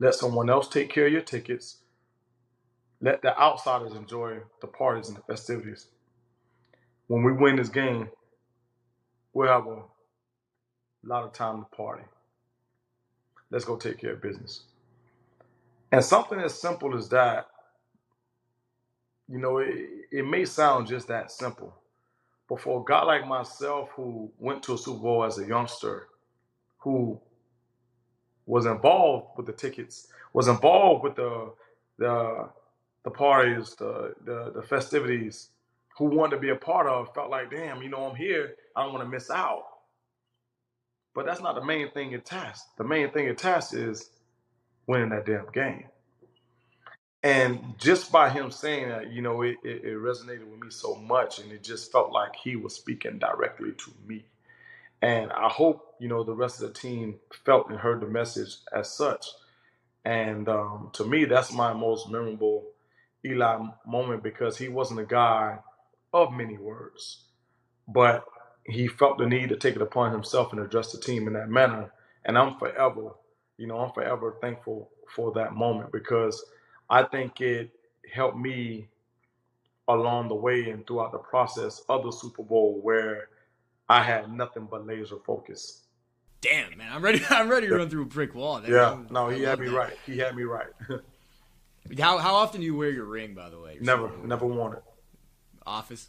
Let 0.00 0.14
someone 0.14 0.50
else 0.50 0.68
take 0.68 0.90
care 0.90 1.06
of 1.06 1.12
your 1.12 1.22
tickets. 1.22 1.78
Let 3.00 3.22
the 3.22 3.38
outsiders 3.38 3.94
enjoy 3.94 4.38
the 4.62 4.68
parties 4.68 5.08
and 5.08 5.18
the 5.18 5.22
festivities 5.22 5.88
when 7.08 7.22
we 7.22 7.32
win 7.32 7.56
this 7.56 7.68
game, 7.68 8.08
we'll 9.32 9.48
have 9.48 9.66
a 9.66 9.82
lot 11.04 11.24
of 11.24 11.32
time 11.32 11.60
to 11.64 11.76
party. 11.76 12.04
Let's 13.50 13.64
go 13.64 13.76
take 13.76 13.98
care 13.98 14.14
of 14.14 14.22
business. 14.22 14.64
And 15.92 16.04
something 16.04 16.40
as 16.40 16.60
simple 16.60 16.96
as 16.96 17.08
that, 17.10 17.46
you 19.34 19.40
know, 19.40 19.58
it, 19.58 19.90
it 20.12 20.24
may 20.26 20.44
sound 20.46 20.86
just 20.86 21.08
that 21.08 21.32
simple. 21.32 21.74
But 22.48 22.60
for 22.60 22.80
a 22.80 22.84
guy 22.86 23.02
like 23.02 23.26
myself 23.26 23.90
who 23.96 24.30
went 24.38 24.62
to 24.64 24.74
a 24.74 24.78
Super 24.78 25.00
Bowl 25.00 25.24
as 25.24 25.38
a 25.40 25.46
youngster, 25.46 26.06
who 26.78 27.20
was 28.46 28.66
involved 28.66 29.36
with 29.36 29.46
the 29.46 29.52
tickets, 29.52 30.06
was 30.32 30.48
involved 30.48 31.02
with 31.04 31.16
the 31.16 31.52
the 31.98 32.48
the 33.04 33.10
parties, 33.10 33.74
the 33.76 34.14
the, 34.24 34.52
the 34.54 34.62
festivities, 34.62 35.50
who 35.98 36.04
wanted 36.06 36.36
to 36.36 36.42
be 36.42 36.50
a 36.50 36.56
part 36.56 36.86
of 36.86 37.12
felt 37.12 37.30
like, 37.30 37.50
damn, 37.50 37.82
you 37.82 37.88
know, 37.88 38.08
I'm 38.08 38.16
here. 38.16 38.54
I 38.76 38.84
don't 38.84 38.94
want 38.94 39.04
to 39.04 39.10
miss 39.10 39.30
out. 39.30 39.64
But 41.14 41.26
that's 41.26 41.42
not 41.42 41.56
the 41.56 41.64
main 41.64 41.90
thing 41.90 42.12
in 42.12 42.20
task. 42.22 42.66
The 42.78 42.84
main 42.84 43.10
thing 43.10 43.28
in 43.28 43.36
task 43.36 43.74
is 43.74 44.10
winning 44.86 45.10
that 45.10 45.26
damn 45.26 45.46
game. 45.52 45.86
And 47.24 47.76
just 47.78 48.12
by 48.12 48.30
him 48.30 48.52
saying 48.52 48.90
that, 48.90 49.12
you 49.12 49.22
know, 49.22 49.42
it, 49.42 49.58
it, 49.64 49.84
it 49.84 49.98
resonated 49.98 50.48
with 50.50 50.60
me 50.60 50.70
so 50.70 50.96
much, 50.96 51.40
and 51.40 51.52
it 51.52 51.64
just 51.64 51.92
felt 51.92 52.12
like 52.12 52.36
he 52.36 52.56
was 52.56 52.76
speaking 52.76 53.20
directly 53.20 53.72
to 53.72 53.92
me. 54.08 54.26
And 55.02 55.32
I 55.32 55.48
hope, 55.48 55.94
you 56.00 56.08
know, 56.08 56.24
the 56.24 56.34
rest 56.34 56.62
of 56.62 56.68
the 56.68 56.80
team 56.80 57.16
felt 57.46 57.70
and 57.70 57.78
heard 57.78 58.00
the 58.02 58.06
message 58.08 58.56
as 58.74 58.92
such. 58.92 59.26
And 60.04 60.48
um, 60.48 60.90
to 60.94 61.04
me, 61.06 61.26
that's 61.26 61.52
my 61.52 61.72
most 61.74 62.10
memorable 62.10 62.64
Eli 63.24 63.58
moment 63.86 64.22
because 64.22 64.58
he 64.58 64.68
wasn't 64.68 65.00
a 65.00 65.06
guy 65.06 65.58
of 66.12 66.32
many 66.32 66.58
words, 66.58 67.24
but 67.88 68.24
he 68.66 68.88
felt 68.88 69.18
the 69.18 69.26
need 69.26 69.50
to 69.50 69.56
take 69.56 69.76
it 69.76 69.82
upon 69.82 70.12
himself 70.12 70.52
and 70.52 70.60
address 70.62 70.92
the 70.92 71.00
team 71.00 71.26
in 71.28 71.34
that 71.34 71.50
manner. 71.50 71.92
And 72.24 72.38
I'm 72.38 72.58
forever, 72.58 73.10
you 73.58 73.66
know, 73.66 73.78
I'm 73.80 73.92
forever 73.92 74.36
thankful 74.40 74.90
for 75.14 75.32
that 75.34 75.54
moment 75.54 75.92
because 75.92 76.44
I 76.90 77.02
think 77.04 77.40
it 77.40 77.70
helped 78.12 78.36
me 78.38 78.88
along 79.88 80.28
the 80.28 80.34
way 80.34 80.70
and 80.70 80.86
throughout 80.86 81.12
the 81.12 81.18
process 81.18 81.82
of 81.88 82.04
the 82.04 82.10
Super 82.10 82.42
Bowl 82.42 82.80
where 82.82 83.28
I 83.88 84.02
had 84.02 84.32
nothing 84.32 84.66
but 84.70 84.86
laser 84.86 85.16
focus. 85.26 85.82
Damn, 86.40 86.76
man, 86.76 86.92
I'm 86.92 87.02
ready. 87.02 87.22
I'm 87.30 87.48
ready 87.48 87.66
to 87.68 87.76
run 87.76 87.88
through 87.90 88.02
a 88.02 88.06
brick 88.06 88.34
wall. 88.34 88.60
That- 88.60 88.70
Yeah, 88.70 88.98
no, 89.10 89.28
he 89.28 89.42
had 89.42 89.58
me 89.58 89.68
that. 89.68 89.74
right. 89.74 89.96
He 90.06 90.18
had 90.18 90.36
me 90.36 90.42
right. 90.44 90.68
How 91.98 92.16
how 92.16 92.34
often 92.36 92.60
do 92.60 92.66
you 92.66 92.74
wear 92.74 92.88
your 92.88 93.04
ring, 93.04 93.34
by 93.34 93.50
the 93.50 93.60
way? 93.60 93.76
Never, 93.78 94.10
never 94.24 94.46
worn 94.46 94.72
it. 94.74 94.82
Office. 95.66 96.08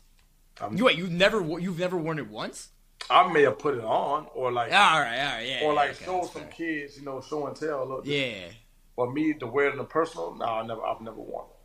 You 0.73 0.85
wait, 0.85 0.97
you've 0.97 1.11
never 1.11 1.41
you've 1.59 1.79
never 1.79 1.97
worn 1.97 2.17
it 2.17 2.29
once? 2.29 2.69
I 3.09 3.31
may 3.31 3.41
have 3.41 3.59
put 3.59 3.75
it 3.77 3.83
on 3.83 4.27
or 4.33 4.53
like, 4.53 4.71
all 4.71 4.77
right, 5.01 5.19
all 5.19 5.25
right, 5.35 5.45
yeah. 5.45 5.59
or 5.63 5.73
yeah, 5.73 5.75
like 5.75 5.89
okay, 5.91 6.05
show 6.05 6.21
some 6.31 6.43
fair. 6.43 6.51
kids, 6.51 6.97
you 6.97 7.03
know, 7.03 7.19
show 7.19 7.45
and 7.47 7.55
tell. 7.57 7.85
Look, 7.87 8.05
Yeah, 8.05 8.47
But 8.97 9.11
me 9.13 9.33
to 9.33 9.47
wear 9.47 9.67
it 9.67 9.71
in 9.73 9.77
the 9.77 9.83
personal, 9.83 10.35
no, 10.35 10.45
I 10.45 10.65
never, 10.65 10.81
I've 10.81 11.01
never 11.01 11.17
worn 11.17 11.45
it. 11.49 11.55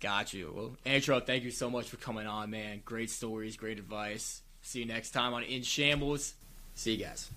got 0.00 0.32
you. 0.34 0.52
Well, 0.54 0.76
Antrel, 0.84 1.24
thank 1.24 1.44
you 1.44 1.50
so 1.50 1.70
much 1.70 1.88
for 1.88 1.96
coming 1.96 2.26
on, 2.26 2.50
man. 2.50 2.82
Great 2.84 3.10
stories, 3.10 3.56
great 3.56 3.78
advice. 3.78 4.42
See 4.62 4.80
you 4.80 4.86
next 4.86 5.10
time 5.12 5.32
on 5.34 5.42
In 5.42 5.62
Shambles. 5.62 6.34
See 6.74 6.92
you 6.94 7.04
guys. 7.04 7.30